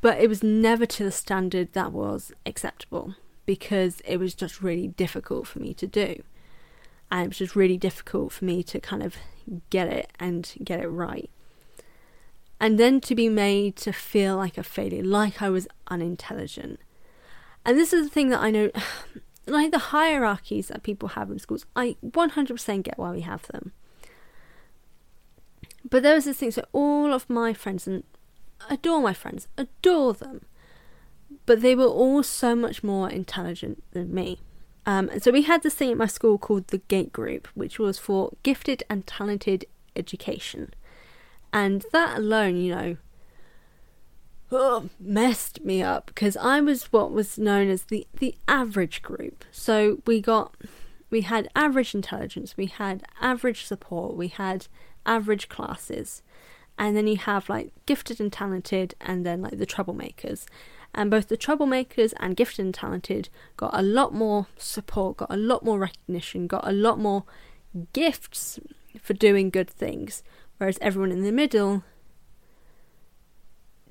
[0.00, 4.88] But it was never to the standard that was acceptable because it was just really
[4.88, 6.22] difficult for me to do.
[7.10, 9.16] And it was just really difficult for me to kind of
[9.68, 11.28] get it and get it right
[12.60, 16.78] and then to be made to feel like a failure, like I was unintelligent.
[17.64, 18.70] And this is the thing that I know,
[19.46, 23.72] like the hierarchies that people have in schools, I 100% get why we have them.
[25.88, 28.04] But there was this thing, so all of my friends, and
[28.68, 30.44] adore my friends, adore them,
[31.46, 34.38] but they were all so much more intelligent than me.
[34.86, 37.78] Um, and so we had this thing at my school called the Gate Group, which
[37.78, 40.74] was for gifted and talented education.
[41.52, 42.96] And that alone, you know,
[44.52, 49.44] oh, messed me up because I was what was known as the, the average group.
[49.50, 50.54] So we got,
[51.10, 54.66] we had average intelligence, we had average support, we had
[55.06, 56.22] average classes.
[56.80, 60.46] And then you have like gifted and talented, and then like the troublemakers.
[60.94, 63.28] And both the troublemakers and gifted and talented
[63.58, 67.24] got a lot more support, got a lot more recognition, got a lot more
[67.92, 68.58] gifts
[69.00, 70.22] for doing good things.
[70.56, 71.84] Whereas everyone in the middle,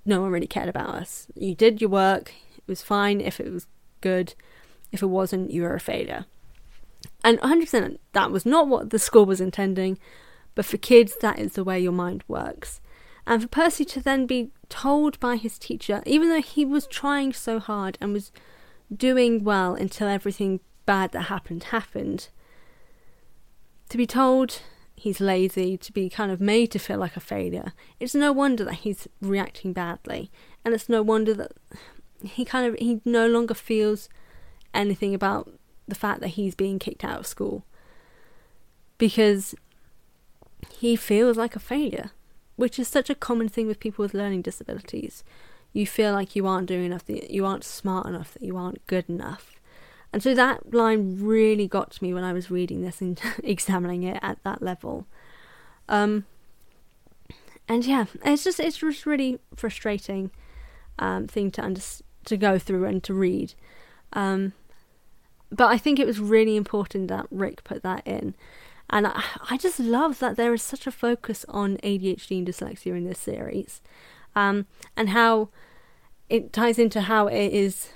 [0.03, 1.27] no one really cared about us.
[1.35, 3.67] You did your work, it was fine if it was
[4.01, 4.33] good.
[4.91, 6.25] If it wasn't, you were a failure.
[7.23, 9.99] And 100% that was not what the school was intending,
[10.55, 12.81] but for kids, that is the way your mind works.
[13.25, 17.33] And for Percy to then be told by his teacher, even though he was trying
[17.33, 18.31] so hard and was
[18.95, 22.29] doing well until everything bad that happened happened,
[23.89, 24.61] to be told
[24.95, 28.63] he's lazy, to be kind of made to feel like a failure, it's no wonder
[28.63, 30.31] that he's reacting badly.
[30.65, 31.51] And it's no wonder that
[32.23, 34.09] he kind of he no longer feels
[34.73, 35.51] anything about
[35.87, 37.65] the fact that he's being kicked out of school.
[38.97, 39.55] Because
[40.77, 42.11] he feels like a failure,
[42.55, 45.23] which is such a common thing with people with learning disabilities.
[45.71, 48.85] you feel like you aren't doing enough, that you aren't smart enough, that you aren't
[48.87, 49.59] good enough.
[50.11, 54.03] And so that line really got to me when I was reading this and examining
[54.03, 55.05] it at that level.
[55.87, 56.25] Um,
[57.67, 60.31] and yeah, it's just it's just really frustrating
[60.97, 61.81] um, thing to under-
[62.25, 63.53] to go through and to read.
[64.13, 64.53] Um,
[65.51, 68.35] but I think it was really important that Rick put that in.
[68.89, 72.97] And I, I just love that there is such a focus on ADHD and dyslexia
[72.97, 73.81] in this series.
[74.35, 74.65] Um,
[74.95, 75.49] and how
[76.29, 77.89] it ties into how it is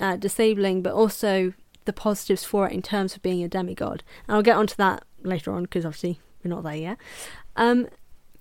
[0.00, 4.02] uh, disabling, but also the positives for it in terms of being a demigod.
[4.26, 6.98] And I'll get onto that later on because obviously we're not there yet.
[7.56, 7.88] Um,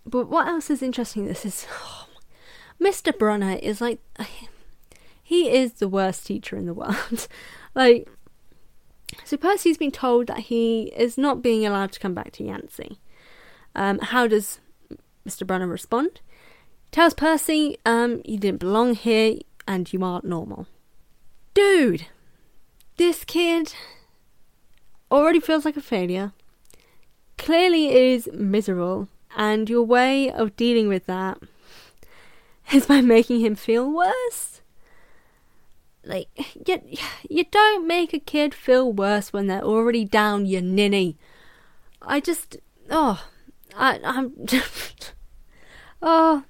[0.06, 1.26] but what else is interesting?
[1.26, 2.08] This is oh,
[2.82, 3.18] Mr.
[3.18, 4.00] Brunner is like
[5.24, 7.28] he is the worst teacher in the world.
[7.76, 8.08] like,
[9.24, 13.00] so Percy's been told that he is not being allowed to come back to Yancy.
[13.76, 14.60] Um, how does
[15.28, 15.46] Mr.
[15.46, 16.22] Brunner respond?
[16.92, 20.68] Tells Percy, um, you didn't belong here and you aren't normal.
[21.54, 22.08] Dude,
[22.98, 23.74] this kid
[25.12, 26.34] already feels like a failure,
[27.38, 31.38] clearly is miserable, and your way of dealing with that
[32.72, 34.57] is by making him feel worse.
[36.08, 36.30] Like,
[36.66, 36.82] you,
[37.30, 41.18] you don't make a kid feel worse when they're already down, you ninny.
[42.02, 42.58] I just,
[42.90, 43.24] oh,
[43.76, 44.34] I, I'm,
[46.02, 46.44] oh,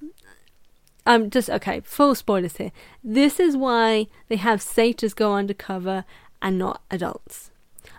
[1.05, 2.72] I'm just, okay, full spoilers here.
[3.03, 6.05] This is why they have satyrs go undercover
[6.41, 7.49] and not adults.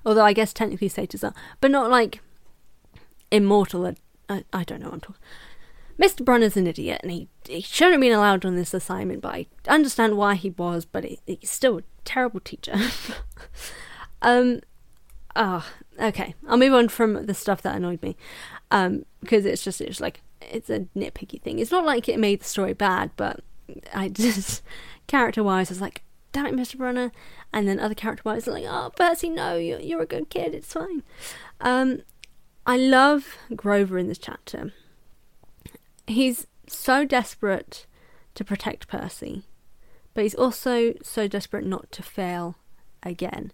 [0.05, 2.21] Although I guess technically satyrs are, but not like
[3.31, 3.95] immortal.
[4.29, 5.23] I, I don't know what I'm talking.
[6.01, 6.25] Mr.
[6.25, 9.21] Brunner's an idiot, and he, he shouldn't have been allowed on this assignment.
[9.21, 12.75] But I understand why he was, but he, he's still a terrible teacher.
[14.23, 14.61] um,
[15.35, 15.69] ah,
[15.99, 16.35] oh, okay.
[16.47, 18.17] I'll move on from the stuff that annoyed me,
[18.71, 21.59] um, because it's just it's like it's a nitpicky thing.
[21.59, 23.41] It's not like it made the story bad, but
[23.95, 24.63] I just
[25.07, 26.77] character wise, I was like, damn it, Mr.
[26.77, 27.13] Brunner.
[27.53, 30.73] And then other character wise, like, oh, Percy, no, you're, you're a good kid, it's
[30.73, 31.03] fine.
[31.61, 32.03] Um,
[32.67, 34.73] I love Grover in this chapter.
[36.09, 37.87] He's so desperate
[38.35, 39.45] to protect Percy,
[40.15, 42.57] but he's also so desperate not to fail
[43.03, 43.53] again.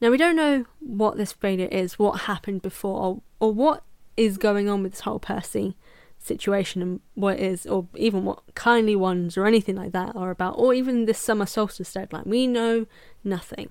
[0.00, 3.84] Now, we don't know what this failure is, what happened before, or, or what
[4.16, 5.76] is going on with this whole Percy
[6.18, 10.54] situation and what is, or even what kindly ones or anything like that are about,
[10.56, 12.24] or even this summer solstice deadline.
[12.26, 12.86] We know
[13.24, 13.70] nothing.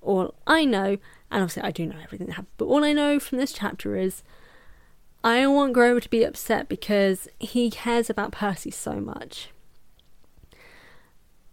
[0.00, 0.98] All I know
[1.34, 3.96] and obviously, I do know everything that happened, but all I know from this chapter
[3.96, 4.22] is
[5.24, 9.48] I don't want Grover to be upset because he cares about Percy so much.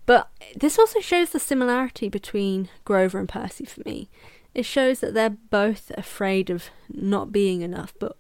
[0.06, 4.10] But this also shows the similarity between Grover and Percy for me.
[4.54, 8.18] It shows that they're both afraid of not being enough, but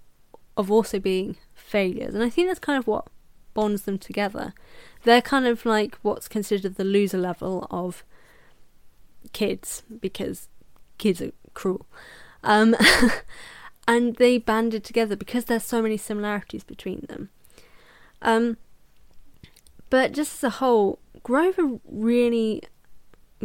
[0.55, 2.15] of also being failures.
[2.15, 3.07] And I think that's kind of what
[3.53, 4.53] bonds them together.
[5.03, 8.05] They're kind of like what's considered the loser level of
[9.33, 10.47] kids because
[10.97, 11.85] kids are cruel.
[12.41, 12.73] Um,
[13.91, 17.29] and they banded together because there's so many similarities between them.
[18.21, 18.55] Um,
[19.89, 22.63] but just as a whole, Grover really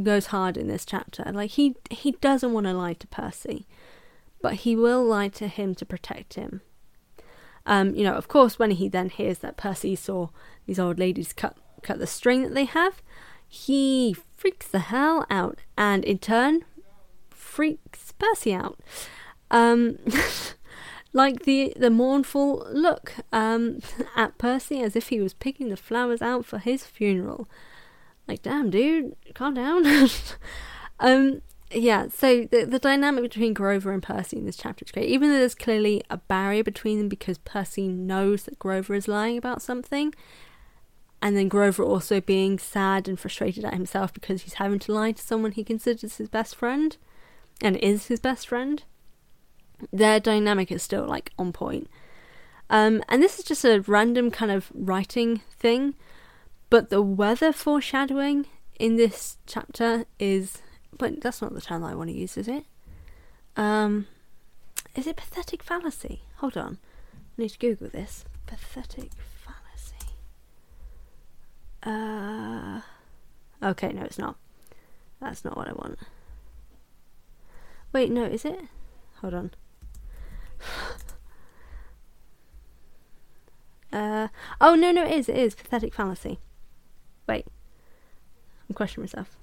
[0.00, 1.24] goes hard in this chapter.
[1.32, 3.66] Like he he doesn't want to lie to Percy,
[4.40, 6.60] but he will lie to him to protect him.
[7.66, 10.28] Um, you know, of course, when he then hears that Percy saw
[10.64, 13.02] these old ladies cut cut the string that they have,
[13.48, 16.64] he freaks the hell out, and in turn
[17.30, 18.78] freaks Percy out.
[19.50, 19.98] Um,
[21.12, 23.80] like the the mournful look um,
[24.16, 27.48] at Percy as if he was picking the flowers out for his funeral.
[28.28, 29.86] Like, damn, dude, calm down.
[31.00, 35.08] um, yeah, so the the dynamic between Grover and Percy in this chapter is great.
[35.08, 39.38] Even though there's clearly a barrier between them because Percy knows that Grover is lying
[39.38, 40.14] about something,
[41.22, 45.12] and then Grover also being sad and frustrated at himself because he's having to lie
[45.12, 46.96] to someone he considers his best friend
[47.60, 48.84] and is his best friend,
[49.92, 51.88] their dynamic is still like on point.
[52.68, 55.94] Um, and this is just a random kind of writing thing,
[56.68, 58.46] but the weather foreshadowing
[58.78, 60.62] in this chapter is.
[60.98, 62.64] But that's not the term I want to use, is it?
[63.56, 64.06] Um,
[64.94, 66.22] is it pathetic fallacy?
[66.36, 66.78] Hold on,
[67.38, 68.24] I need to Google this.
[68.46, 69.10] Pathetic
[69.44, 70.14] fallacy.
[71.82, 72.80] Uh,
[73.62, 74.36] okay, no, it's not.
[75.20, 75.98] That's not what I want.
[77.92, 78.60] Wait, no, is it?
[79.20, 79.50] Hold on.
[83.92, 84.28] Uh,
[84.60, 85.28] oh, no, no, it is.
[85.28, 85.54] It is.
[85.54, 86.38] Pathetic fallacy.
[87.28, 87.46] Wait.
[88.68, 89.36] I'm questioning myself.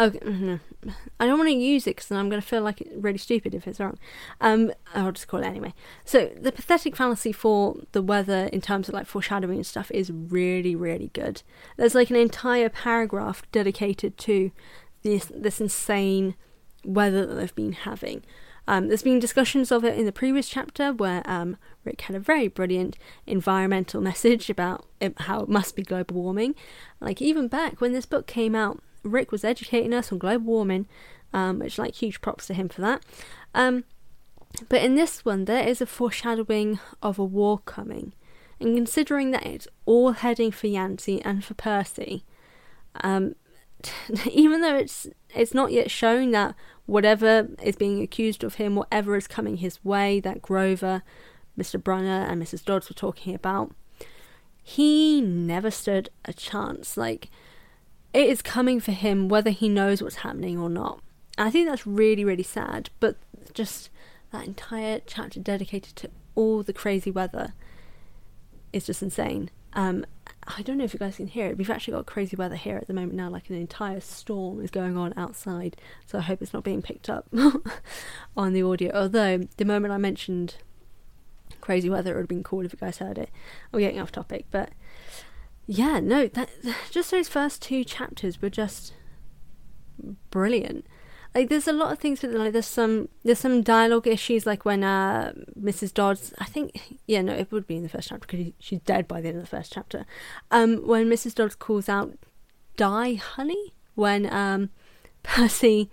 [0.00, 0.90] Okay, mm-hmm.
[1.18, 3.52] I don't want to use it because I'm going to feel like it's really stupid
[3.52, 3.98] if it's wrong.
[4.40, 5.74] Um, I'll just call it anyway.
[6.04, 10.12] So the pathetic fallacy for the weather in terms of like foreshadowing and stuff is
[10.12, 11.42] really, really good.
[11.76, 14.52] There's like an entire paragraph dedicated to
[15.02, 16.36] this this insane
[16.84, 18.22] weather that they've been having.
[18.68, 21.56] Um, there's been discussions of it in the previous chapter where um,
[21.86, 24.84] Rick had a very brilliant environmental message about
[25.16, 26.54] how it must be global warming.
[27.00, 30.86] Like even back when this book came out, Rick was educating us on global warming,
[31.32, 33.02] um, which like huge props to him for that.
[33.54, 33.84] Um,
[34.68, 38.12] but in this one, there is a foreshadowing of a war coming,
[38.60, 42.22] and considering that it's all heading for Yancy and for Percy,
[43.02, 43.34] um,
[44.30, 46.54] even though it's it's not yet shown that
[46.86, 51.02] whatever is being accused of him, whatever is coming his way, that Grover,
[51.58, 51.82] Mr.
[51.82, 52.64] Brunner, and Mrs.
[52.64, 53.74] Dodds were talking about,
[54.62, 56.96] he never stood a chance.
[56.96, 57.30] Like,
[58.12, 61.00] it is coming for him whether he knows what's happening or not.
[61.36, 63.16] I think that's really, really sad, but
[63.52, 63.90] just
[64.32, 67.54] that entire chapter dedicated to all the crazy weather
[68.72, 69.50] is just insane.
[69.72, 70.04] Um,
[70.56, 71.58] I don't know if you guys can hear it.
[71.58, 74.70] We've actually got crazy weather here at the moment now, like an entire storm is
[74.70, 75.76] going on outside.
[76.06, 77.26] So I hope it's not being picked up
[78.36, 78.90] on the audio.
[78.94, 80.56] Although the moment I mentioned
[81.60, 83.30] crazy weather, it would have been cool if you guys heard it.
[83.72, 84.70] I'm getting off topic, but
[85.66, 86.48] yeah, no, that
[86.90, 88.94] just those first two chapters were just
[90.30, 90.86] brilliant.
[91.38, 94.64] Like there's a lot of things with like there's some there's some dialogue issues like
[94.64, 95.94] when uh Mrs.
[95.94, 99.06] Dodds I think yeah no it would be in the first chapter because she's dead
[99.06, 100.04] by the end of the first chapter.
[100.50, 101.36] Um, when Mrs.
[101.36, 102.18] Dodds calls out
[102.76, 104.70] "Die, honey," when um
[105.22, 105.92] Percy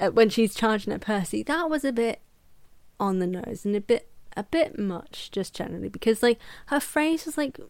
[0.00, 2.22] uh, when she's charging at Percy, that was a bit
[2.98, 6.38] on the nose and a bit a bit much just generally because like
[6.68, 7.60] her phrase was like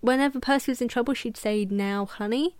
[0.00, 2.56] whenever Percy was in trouble she'd say now honey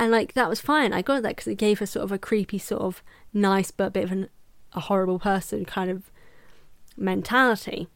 [0.00, 0.94] and like that was fine.
[0.94, 3.02] I got that because it gave her sort of a creepy, sort of
[3.34, 4.28] nice but a bit of an,
[4.72, 6.10] a horrible person kind of
[6.96, 7.86] mentality.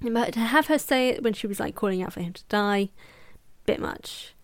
[0.00, 2.44] But to have her say it when she was like calling out for him to
[2.48, 2.90] die,
[3.66, 4.34] bit much.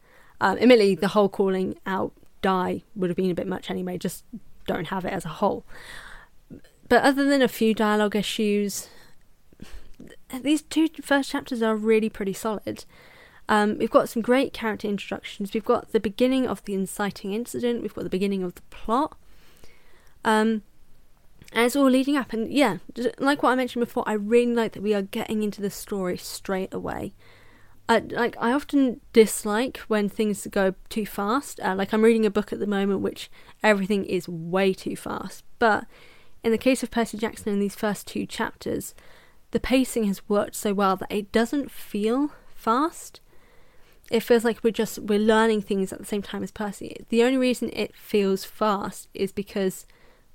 [0.41, 2.13] Um, admittedly, the whole calling out
[2.43, 3.97] die would have been a bit much anyway.
[3.97, 4.25] Just
[4.67, 5.65] don't have it as a whole.
[6.89, 8.89] But other than a few dialogue issues,
[10.43, 12.85] these two first chapters are really pretty solid.
[13.51, 15.53] Um, we've got some great character introductions.
[15.53, 17.83] We've got the beginning of the inciting incident.
[17.83, 19.19] We've got the beginning of the plot.
[20.25, 20.63] Um,
[21.53, 22.33] and it's all leading up.
[22.33, 22.79] And yeah,
[23.19, 26.17] like what I mentioned before, I really like that we are getting into the story
[26.17, 27.13] straight away.
[27.89, 31.59] I, like I often dislike when things go too fast.
[31.59, 33.33] Uh, like I'm reading a book at the moment, which
[33.65, 35.43] everything is way too fast.
[35.59, 35.87] But
[36.45, 38.95] in the case of Percy Jackson in these first two chapters,
[39.51, 43.21] the pacing has worked so well that it doesn't feel fast
[44.11, 47.07] it feels like we're just we're learning things at the same time as Percy.
[47.09, 49.87] The only reason it feels fast is because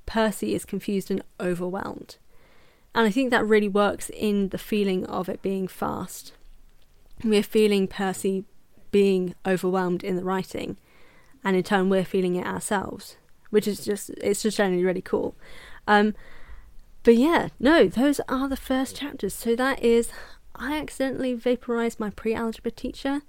[0.05, 2.15] Percy is confused and overwhelmed.
[2.95, 6.32] And I think that really works in the feeling of it being fast.
[7.23, 8.45] We're feeling Percy
[8.91, 10.78] being overwhelmed in the writing,
[11.43, 13.17] and in turn we're feeling it ourselves,
[13.49, 15.36] which is just it's just generally really cool.
[15.86, 16.15] Um,
[17.03, 19.34] but yeah, no, those are the first chapters.
[19.34, 20.11] So that is
[20.55, 23.21] I accidentally vaporized my pre-algebra teacher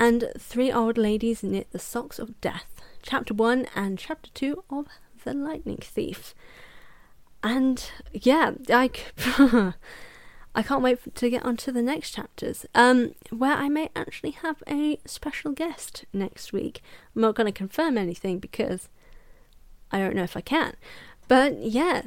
[0.00, 4.86] and Three Old Ladies Knit the Socks of Death, Chapter 1 and Chapter 2 of
[5.24, 6.34] The Lightning Thief.
[7.42, 8.90] And yeah, I,
[10.54, 14.32] I can't wait to get on to the next chapters, um, where I may actually
[14.32, 16.80] have a special guest next week.
[17.14, 18.88] I'm not going to confirm anything because
[19.90, 20.74] I don't know if I can.
[21.26, 22.02] But yeah,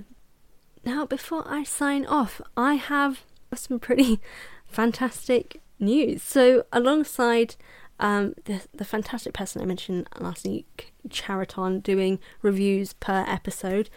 [0.86, 3.24] now before I sign off, I have
[3.54, 4.20] some pretty
[4.66, 6.24] fantastic news.
[6.24, 7.56] So, alongside
[8.02, 13.90] um, the, the fantastic person I mentioned last week, Chariton, doing reviews per episode,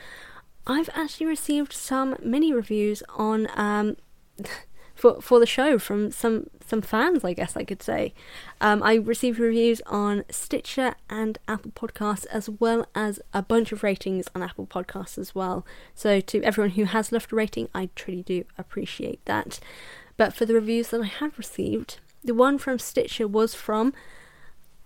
[0.67, 3.97] I've actually received some mini reviews on um,
[4.95, 8.15] for for the show from some some fans, I guess I could say.
[8.61, 13.83] Um, I received reviews on Stitcher and Apple Podcasts, as well as a bunch of
[13.83, 15.67] ratings on Apple Podcasts as well.
[15.95, 19.61] So to everyone who has left a rating, I truly do appreciate that.
[20.17, 23.93] But for the reviews that I have received, the one from Stitcher was from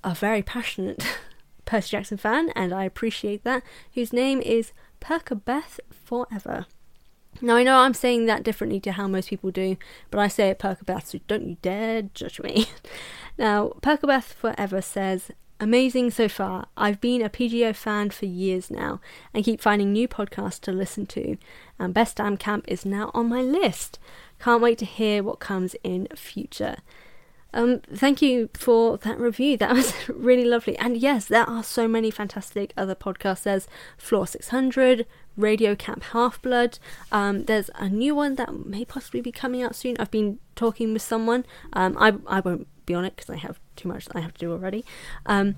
[0.03, 1.05] a very passionate
[1.65, 3.63] Percy Jackson fan, and I appreciate that,
[3.95, 6.67] whose name is Perkabeth Forever.
[7.41, 9.77] Now, I know I'm saying that differently to how most people do,
[10.11, 12.67] but I say it Perkabeth, so don't you dare judge me.
[13.39, 15.31] now, Perkabeth Forever says,
[15.61, 16.67] Amazing so far.
[16.77, 19.01] I've been a PJO fan for years now
[19.35, 21.37] and keep finding new podcasts to listen to,
[21.79, 23.99] and Best Damn Camp is now on my list.
[24.39, 26.77] Can't wait to hear what comes in future.
[27.55, 29.57] Um, thank you for that review.
[29.57, 30.77] That was really lovely.
[30.79, 33.45] And yes, there are so many fantastic other podcasts.
[33.45, 36.79] There's Floor 600, Radio Camp Half Blood.
[37.11, 39.97] Um, there's a new one that may possibly be coming out soon.
[39.99, 41.47] I've been talking with someone.
[41.73, 44.41] Um, I I won't be on it because I have too much I have to
[44.41, 44.85] do already.
[45.25, 45.57] Um,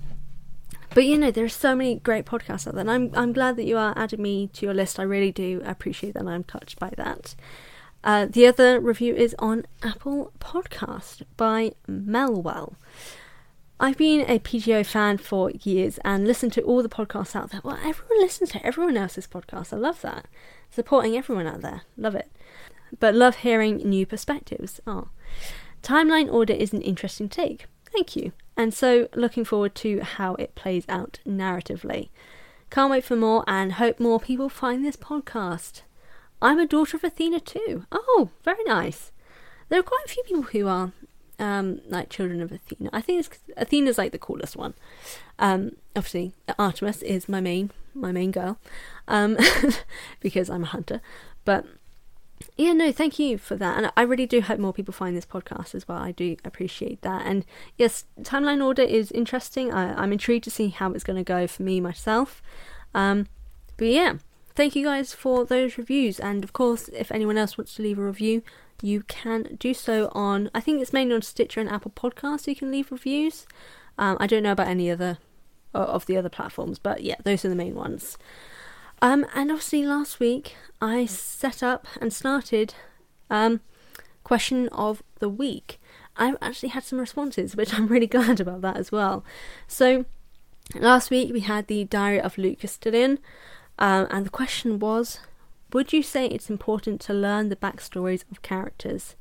[0.93, 3.57] but you know, there are so many great podcasts out there, and I'm I'm glad
[3.57, 4.99] that you are adding me to your list.
[4.99, 6.25] I really do appreciate that.
[6.25, 7.35] I'm touched by that.
[8.03, 12.75] Uh, the other review is on Apple Podcast by Melwell.
[13.79, 17.61] I've been a PJO fan for years and listened to all the podcasts out there.
[17.63, 19.73] Well, everyone listens to everyone else's podcast.
[19.73, 20.27] I love that.
[20.69, 21.81] Supporting everyone out there.
[21.97, 22.31] Love it.
[22.99, 24.79] But love hearing new perspectives.
[24.85, 25.09] Oh.
[25.81, 27.65] Timeline order is an interesting take.
[27.91, 28.33] Thank you.
[28.55, 32.09] And so looking forward to how it plays out narratively.
[32.69, 35.81] Can't wait for more and hope more people find this podcast.
[36.41, 37.85] I'm a daughter of Athena too.
[37.91, 39.11] Oh, very nice.
[39.69, 40.91] There are quite a few people who are
[41.39, 42.89] um, like children of Athena.
[42.93, 44.73] I think Athena's like the coolest one.
[45.39, 48.57] Um, obviously, Artemis is my main my main girl
[49.07, 49.37] um,
[50.21, 51.01] because I'm a hunter.
[51.43, 51.65] But
[52.57, 53.77] yeah, no, thank you for that.
[53.77, 55.97] And I really do hope more people find this podcast as well.
[55.97, 57.25] I do appreciate that.
[57.25, 57.45] And
[57.77, 59.73] yes, timeline order is interesting.
[59.73, 62.41] I, am intrigued to see how it's going to go for me myself.
[62.93, 63.27] Um,
[63.77, 64.15] but yeah,
[64.61, 66.19] thank you guys for those reviews.
[66.19, 68.43] And of course, if anyone else wants to leave a review,
[68.79, 72.55] you can do so on, I think it's mainly on Stitcher and Apple Podcasts, you
[72.55, 73.47] can leave reviews.
[73.97, 75.17] Um, I don't know about any other
[75.73, 78.19] of the other platforms, but yeah, those are the main ones.
[79.01, 82.75] Um, and obviously, last week I set up and started
[83.31, 83.61] um,
[84.23, 85.81] question of the week.
[86.17, 89.25] I've actually had some responses, which I'm really glad about that as well.
[89.67, 90.05] So,
[90.75, 93.17] last week we had the Diary of Luke Castellan,
[93.79, 95.19] um, and the question was
[95.73, 99.15] Would you say it's important to learn the backstories of characters?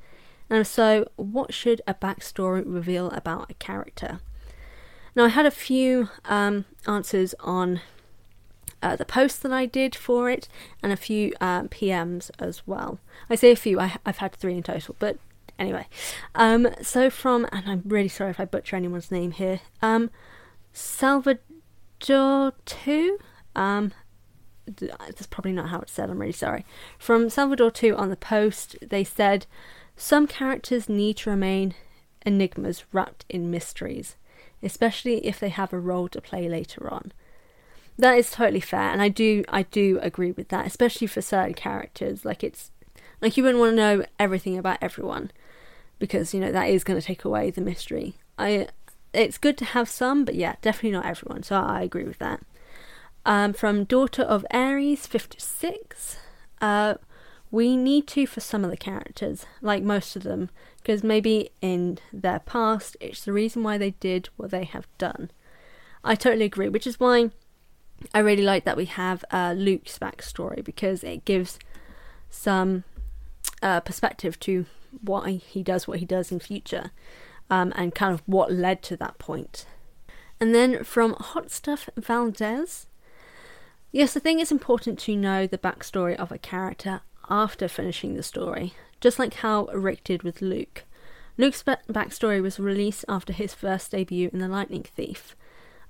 [0.49, 4.21] And so, what should a backstory reveal about a character?
[5.15, 7.81] Now, I had a few um, answers on
[8.83, 10.49] uh, the post that I did for it,
[10.83, 12.99] and a few uh, PMs as well.
[13.29, 15.19] I say a few, I, have had three in total, but
[15.59, 15.87] anyway.
[16.35, 20.11] Um, so from, and I'm really sorry if I butcher anyone's name here, um,
[20.73, 21.41] Salvador
[22.65, 23.19] 2,
[23.55, 23.93] um,
[24.79, 26.65] that's probably not how it's said, I'm really sorry.
[26.99, 29.47] From Salvador 2 on the post, they said,
[29.97, 31.75] Some characters need to remain
[32.25, 34.17] enigmas wrapped in mysteries,
[34.63, 37.13] especially if they have a role to play later on.
[37.99, 41.53] That is totally fair, and I do I do agree with that, especially for certain
[41.55, 42.25] characters.
[42.25, 42.71] Like it's
[43.21, 45.31] like you wouldn't want to know everything about everyone
[45.99, 48.15] because you know that is going to take away the mystery.
[48.39, 48.69] I
[49.13, 51.43] it's good to have some, but yeah, definitely not everyone.
[51.43, 52.41] So I agree with that.
[53.27, 56.19] Um, from Daughter of Aries, 56.
[56.61, 56.95] Uh,
[57.51, 61.99] we need to for some of the characters, like most of them, because maybe in
[62.13, 65.31] their past it's the reason why they did what they have done.
[66.05, 67.31] I totally agree, which is why
[68.15, 71.59] I really like that we have uh, Luke's backstory because it gives
[72.31, 72.85] some
[73.63, 74.67] uh, perspective to
[75.03, 76.91] why he does what he does in future
[77.51, 79.67] um, and kind of what led to that point.
[80.41, 82.87] And then from Hot Stuff Valdez,
[83.93, 88.23] yes, I think it's important to know the backstory of a character after finishing the
[88.23, 90.85] story, just like how Rick did with Luke.
[91.39, 95.35] Luke's backstory was released after his first debut in The Lightning Thief,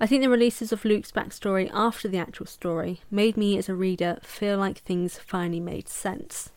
[0.02, 3.74] I think the releases of Luke's backstory after the actual story made me as a
[3.74, 6.48] reader feel like things finally made sense.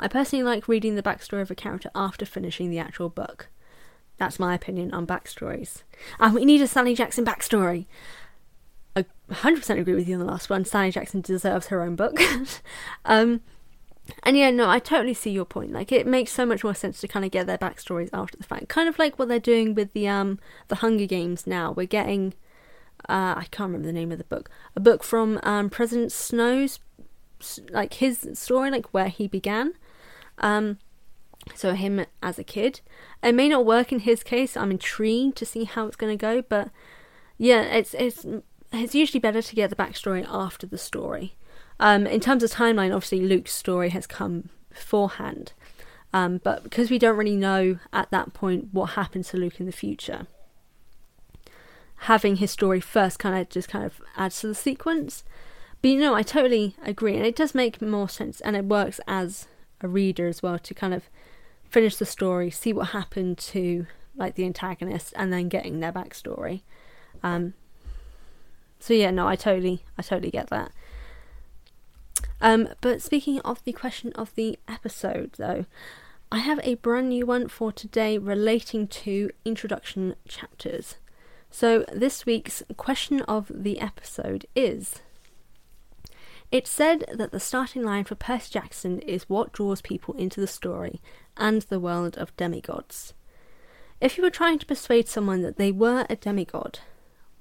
[0.00, 3.48] I personally like reading the backstory of a character after finishing the actual book.
[4.16, 5.82] That's my opinion on backstories.
[6.18, 7.84] And we need a Sally Jackson backstory.
[8.96, 10.64] I 100% agree with you on the last one.
[10.64, 12.18] Sally Jackson deserves her own book.
[13.04, 13.40] um,
[14.22, 15.72] and yeah, no, I totally see your point.
[15.72, 18.44] Like, it makes so much more sense to kind of get their backstories after the
[18.44, 18.68] fact.
[18.68, 20.38] Kind of like what they're doing with the um
[20.68, 21.72] the Hunger Games now.
[21.72, 22.34] We're getting
[23.08, 26.80] uh, I can't remember the name of the book, a book from um, President Snow's,
[27.70, 29.74] like his story, like where he began.
[30.38, 30.78] Um,
[31.54, 32.80] so him as a kid.
[33.22, 34.56] It may not work in his case.
[34.56, 36.70] I'm intrigued to see how it's going to go, but
[37.36, 38.24] yeah, it's it's
[38.74, 41.34] it's usually better to get the backstory after the story.
[41.80, 45.52] Um, in terms of timeline, obviously Luke's story has come beforehand,
[46.12, 49.66] um, but because we don't really know at that point what happened to Luke in
[49.66, 50.26] the future,
[51.96, 55.24] having his story first kind of just kind of adds to the sequence.
[55.82, 59.00] But you know, I totally agree, and it does make more sense, and it works
[59.06, 59.48] as
[59.80, 61.10] a reader as well to kind of
[61.68, 66.62] finish the story, see what happened to like the antagonist, and then getting their backstory.
[67.22, 67.54] Um,
[68.78, 70.72] so yeah, no, I totally, I totally get that.
[72.40, 75.64] Um, but speaking of the question of the episode, though,
[76.30, 80.96] I have a brand new one for today relating to introduction chapters.
[81.50, 84.96] So, this week's question of the episode is
[86.50, 90.48] It's said that the starting line for Percy Jackson is what draws people into the
[90.48, 91.00] story
[91.36, 93.14] and the world of demigods.
[94.00, 96.80] If you were trying to persuade someone that they were a demigod,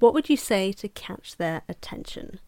[0.04, 2.42] what would you say to catch their attention?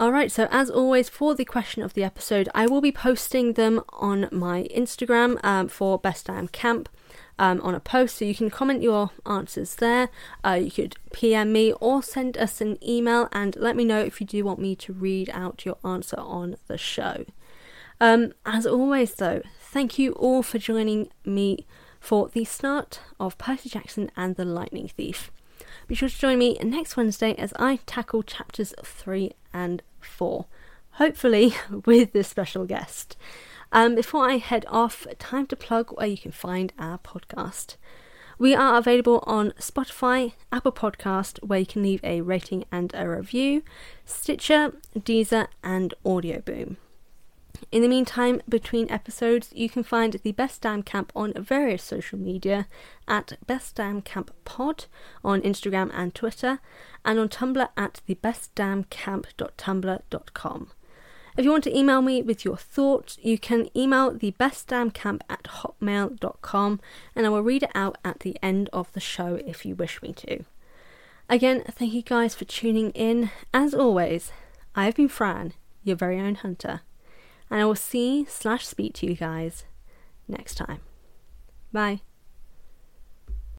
[0.00, 3.82] Alright, so as always, for the question of the episode, I will be posting them
[3.88, 6.88] on my Instagram um, for Best Damn Camp.
[7.36, 10.08] Um, on a post, so you can comment your answers there.
[10.44, 14.20] Uh, you could PM me or send us an email and let me know if
[14.20, 17.24] you do want me to read out your answer on the show.
[18.00, 21.66] Um, as always, though, thank you all for joining me
[21.98, 25.32] for the start of Percy Jackson and the Lightning Thief.
[25.86, 30.46] Be sure to join me next Wednesday as I tackle chapters 3 and 4,
[30.92, 31.54] hopefully
[31.84, 33.16] with this special guest.
[33.70, 37.76] Um, before I head off, time to plug where you can find our podcast.
[38.38, 43.08] We are available on Spotify, Apple Podcast, where you can leave a rating and a
[43.08, 43.62] review,
[44.06, 46.78] Stitcher, Deezer, and Audio Boom.
[47.70, 52.18] In the meantime, between episodes, you can find the Best Damn Camp on various social
[52.18, 52.66] media
[53.06, 54.86] at Best Damn Camp Pod
[55.24, 56.60] on Instagram and Twitter,
[57.04, 60.70] and on Tumblr at thebestdamncamp.tumblr.com.
[61.36, 66.80] If you want to email me with your thoughts, you can email thebestdamncamp at hotmail.com
[67.16, 70.00] and I will read it out at the end of the show if you wish
[70.00, 70.44] me to.
[71.28, 73.32] Again, thank you guys for tuning in.
[73.52, 74.30] As always,
[74.76, 76.82] I have been Fran, your very own hunter
[77.50, 79.64] and I will see slash speak to you guys
[80.28, 80.80] next time.
[81.72, 82.00] Bye.